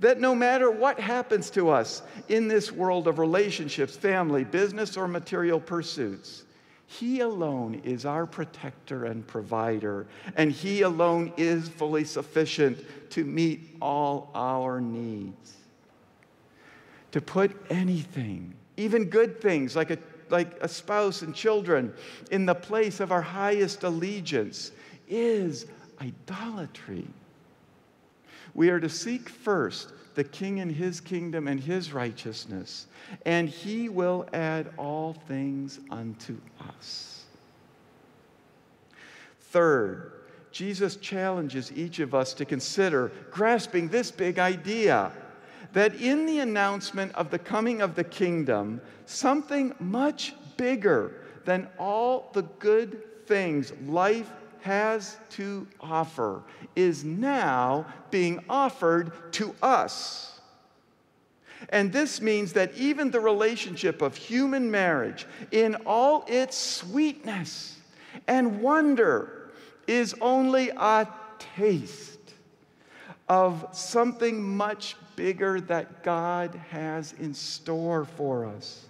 That 0.01 0.21
no 0.21 0.35
matter 0.35 0.71
what 0.71 0.99
happens 0.99 1.51
to 1.51 1.71
us 1.71 2.03
in 2.29 2.49
this 2.49 2.73
world 2.73 3.09
of 3.09 3.19
relationships, 3.19 3.97
family, 3.97 4.45
business, 4.45 4.97
or 4.97 5.07
material 5.07 5.61
pursuits, 5.61 6.45
He 6.87 7.21
alone 7.21 7.81
is 7.85 8.05
our 8.05 8.27
protector 8.27 9.05
and 9.05 9.27
provider, 9.27 10.07
and 10.37 10.51
He 10.51 10.83
alone 10.83 11.33
is 11.37 11.69
fully 11.69 12.05
sufficient 12.05 12.79
to 13.11 13.25
meet 13.25 13.77
all 13.81 14.31
our 14.35 14.81
needs. 14.81 15.57
To 17.13 17.21
put 17.21 17.55
anything, 17.71 18.55
even 18.77 19.05
good 19.05 19.41
things 19.41 19.77
like 19.77 19.91
a, 19.91 19.99
like 20.31 20.57
a 20.63 20.69
spouse 20.69 21.23
and 21.23 21.35
children, 21.35 21.93
in 22.31 22.47
the 22.47 22.55
place 22.55 23.01
of 23.01 23.13
our 23.13 23.21
highest 23.21 23.85
allegiance 23.85 24.73
is 25.09 25.67
idolatry. 26.01 27.07
We 28.55 28.71
are 28.71 28.81
to 28.81 28.89
seek 28.89 29.29
first 29.29 29.93
the 30.15 30.25
king 30.25 30.61
and 30.61 30.71
his 30.71 31.01
kingdom 31.01 31.49
and 31.49 31.59
his 31.59 31.93
righteousness, 31.93 32.87
and 33.25 33.49
he 33.49 33.89
will 33.89 34.27
add 34.33 34.73
all 34.77 35.15
things 35.15 35.81
unto 35.91 36.37
us. 36.77 37.25
Third, 39.41 40.13
Jesus 40.51 40.97
challenges 40.97 41.73
each 41.73 41.99
of 41.99 42.15
us 42.15 42.35
to 42.35 42.45
consider 42.45 43.11
grasping 43.31 43.89
this 43.89 44.11
big 44.11 44.39
idea 44.39 45.13
that 45.73 45.95
in 45.95 46.27
the 46.27 46.41
announcement 46.41 47.15
of 47.15 47.31
the 47.31 47.39
coming 47.39 47.81
of 47.81 47.95
the 47.95 48.05
kingdom, 48.05 48.81
something 49.07 49.75
much 49.81 50.35
bigger 50.59 51.15
than 51.47 51.67
all 51.79 52.31
the 52.35 52.43
good 52.43 53.27
things 53.27 53.73
life 53.87 54.31
has 54.63 55.17
to 55.31 55.67
offer 55.81 56.43
is 56.75 57.05
now 57.05 57.87
being 58.11 58.43
offered 58.49 59.13
to 59.33 59.55
us. 59.63 60.41
And 61.69 61.93
this 61.93 62.21
means 62.21 62.53
that 62.55 62.75
even 62.75 63.11
the 63.11 63.21
relationship 63.21 64.03
of 64.03 64.17
human 64.17 64.71
marriage, 64.71 65.27
in 65.51 65.77
all 65.87 66.25
its 66.27 66.57
sweetness 66.57 67.79
and 68.27 68.61
wonder, 68.61 69.51
is 69.87 70.15
only 70.21 70.71
a 70.71 71.09
taste 71.57 72.19
of 73.29 73.67
something 73.73 74.43
much 74.43 74.97
bigger 75.17 75.61
that 75.61 76.03
God 76.03 76.55
has 76.71 77.15
in 77.15 77.35
store 77.35 78.05
for 78.05 78.45
us. 78.45 78.85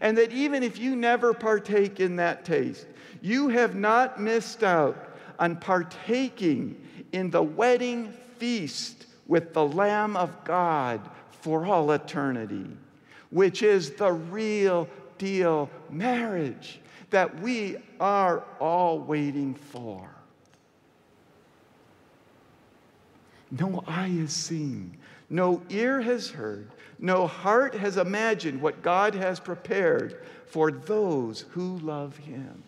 And 0.00 0.18
that 0.18 0.32
even 0.32 0.62
if 0.62 0.78
you 0.78 0.96
never 0.96 1.32
partake 1.32 2.00
in 2.00 2.16
that 2.16 2.44
taste, 2.44 2.86
you 3.26 3.48
have 3.48 3.74
not 3.74 4.20
missed 4.20 4.62
out 4.62 5.16
on 5.40 5.56
partaking 5.56 6.80
in 7.10 7.28
the 7.28 7.42
wedding 7.42 8.12
feast 8.38 9.06
with 9.26 9.52
the 9.52 9.66
Lamb 9.66 10.16
of 10.16 10.44
God 10.44 11.00
for 11.40 11.66
all 11.66 11.90
eternity, 11.90 12.68
which 13.30 13.64
is 13.64 13.90
the 13.90 14.12
real 14.12 14.88
deal 15.18 15.68
marriage 15.90 16.78
that 17.10 17.40
we 17.40 17.76
are 17.98 18.44
all 18.60 19.00
waiting 19.00 19.54
for. 19.54 20.08
No 23.50 23.82
eye 23.88 24.06
has 24.20 24.32
seen, 24.32 24.96
no 25.30 25.60
ear 25.68 26.00
has 26.00 26.30
heard, 26.30 26.70
no 27.00 27.26
heart 27.26 27.74
has 27.74 27.96
imagined 27.96 28.62
what 28.62 28.82
God 28.82 29.16
has 29.16 29.40
prepared 29.40 30.24
for 30.46 30.70
those 30.70 31.40
who 31.50 31.78
love 31.78 32.16
Him. 32.18 32.62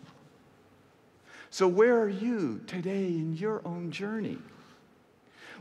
So, 1.51 1.67
where 1.67 1.99
are 1.99 2.09
you 2.09 2.61
today 2.67 3.07
in 3.07 3.35
your 3.35 3.63
own 3.65 3.91
journey? 3.91 4.39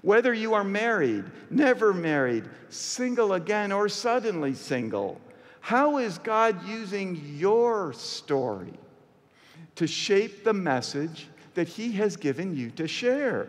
Whether 0.01 0.33
you 0.33 0.53
are 0.53 0.63
married, 0.63 1.25
never 1.49 1.93
married, 1.93 2.45
single 2.69 3.33
again, 3.33 3.71
or 3.71 3.89
suddenly 3.89 4.53
single, 4.53 5.19
how 5.61 5.97
is 5.97 6.17
God 6.19 6.65
using 6.67 7.21
your 7.35 7.93
story 7.93 8.73
to 9.75 9.87
shape 9.87 10.43
the 10.43 10.53
message 10.53 11.27
that 11.55 11.67
He 11.67 11.91
has 11.93 12.15
given 12.15 12.55
you 12.55 12.69
to 12.71 12.87
share? 12.87 13.47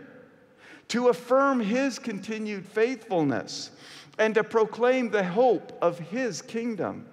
To 0.89 1.09
affirm 1.09 1.61
His 1.61 1.99
continued 1.99 2.67
faithfulness 2.67 3.71
and 4.19 4.35
to 4.35 4.43
proclaim 4.43 5.11
the 5.11 5.25
hope 5.25 5.77
of 5.83 5.99
His 5.99 6.41
kingdom. 6.41 7.07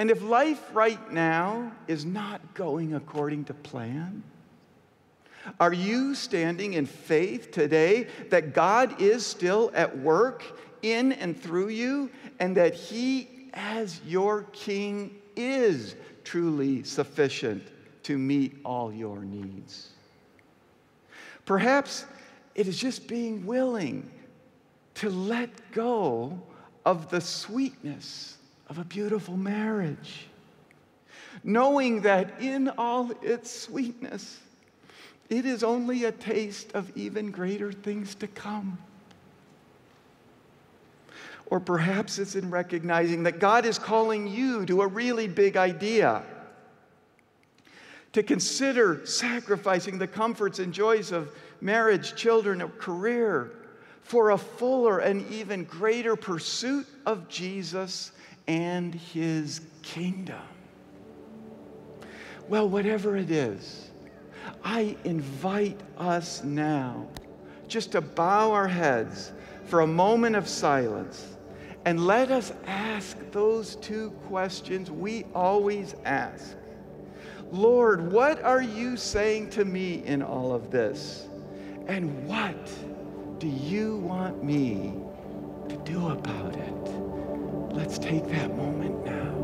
And 0.00 0.10
if 0.10 0.22
life 0.22 0.62
right 0.72 1.12
now 1.12 1.72
is 1.86 2.06
not 2.06 2.54
going 2.54 2.94
according 2.94 3.44
to 3.44 3.52
plan, 3.52 4.22
are 5.60 5.74
you 5.74 6.14
standing 6.14 6.72
in 6.72 6.86
faith 6.86 7.50
today 7.50 8.06
that 8.30 8.54
God 8.54 8.98
is 9.02 9.26
still 9.26 9.70
at 9.74 9.98
work 9.98 10.42
in 10.80 11.12
and 11.12 11.38
through 11.38 11.68
you 11.68 12.08
and 12.38 12.56
that 12.56 12.72
He, 12.72 13.28
as 13.52 14.00
your 14.06 14.44
King, 14.54 15.14
is 15.36 15.96
truly 16.24 16.82
sufficient 16.82 17.62
to 18.04 18.16
meet 18.16 18.56
all 18.64 18.90
your 18.90 19.18
needs? 19.18 19.90
Perhaps 21.44 22.06
it 22.54 22.66
is 22.66 22.78
just 22.78 23.06
being 23.06 23.44
willing 23.44 24.10
to 24.94 25.10
let 25.10 25.50
go 25.72 26.40
of 26.86 27.10
the 27.10 27.20
sweetness 27.20 28.38
of 28.70 28.78
a 28.78 28.84
beautiful 28.84 29.36
marriage, 29.36 30.26
knowing 31.42 32.02
that 32.02 32.40
in 32.40 32.68
all 32.78 33.10
its 33.20 33.50
sweetness, 33.50 34.38
it 35.28 35.44
is 35.44 35.64
only 35.64 36.04
a 36.04 36.12
taste 36.12 36.72
of 36.72 36.96
even 36.96 37.32
greater 37.32 37.72
things 37.72 38.14
to 38.14 38.28
come. 38.28 38.78
Or 41.46 41.58
perhaps 41.58 42.20
it's 42.20 42.36
in 42.36 42.48
recognizing 42.48 43.24
that 43.24 43.40
God 43.40 43.66
is 43.66 43.76
calling 43.76 44.28
you 44.28 44.64
to 44.66 44.82
a 44.82 44.86
really 44.86 45.26
big 45.26 45.56
idea. 45.56 46.22
To 48.12 48.22
consider 48.22 49.04
sacrificing 49.04 49.98
the 49.98 50.06
comforts 50.06 50.60
and 50.60 50.72
joys 50.72 51.10
of 51.10 51.34
marriage, 51.60 52.14
children, 52.14 52.62
or 52.62 52.68
career 52.68 53.50
for 54.04 54.30
a 54.30 54.38
fuller 54.38 55.00
and 55.00 55.28
even 55.32 55.64
greater 55.64 56.14
pursuit 56.14 56.86
of 57.04 57.28
Jesus 57.28 58.12
and 58.50 58.96
his 58.96 59.60
kingdom. 59.82 60.42
Well, 62.48 62.68
whatever 62.68 63.16
it 63.16 63.30
is, 63.30 63.90
I 64.64 64.96
invite 65.04 65.80
us 65.96 66.42
now 66.42 67.06
just 67.68 67.92
to 67.92 68.00
bow 68.00 68.50
our 68.50 68.66
heads 68.66 69.30
for 69.66 69.82
a 69.82 69.86
moment 69.86 70.34
of 70.34 70.48
silence 70.48 71.36
and 71.84 72.04
let 72.04 72.32
us 72.32 72.52
ask 72.66 73.16
those 73.30 73.76
two 73.76 74.10
questions 74.26 74.90
we 74.90 75.26
always 75.32 75.94
ask. 76.04 76.56
Lord, 77.52 78.10
what 78.10 78.42
are 78.42 78.62
you 78.62 78.96
saying 78.96 79.50
to 79.50 79.64
me 79.64 80.02
in 80.04 80.22
all 80.22 80.52
of 80.52 80.72
this? 80.72 81.28
And 81.86 82.26
what 82.26 82.68
do 83.38 83.46
you 83.46 83.98
want 83.98 84.42
me 84.42 84.94
to 85.68 85.76
do 85.84 86.08
about 86.08 86.56
it? 86.56 87.09
Let's 87.72 87.98
take 87.98 88.26
that 88.28 88.56
moment 88.56 89.04
now. 89.04 89.39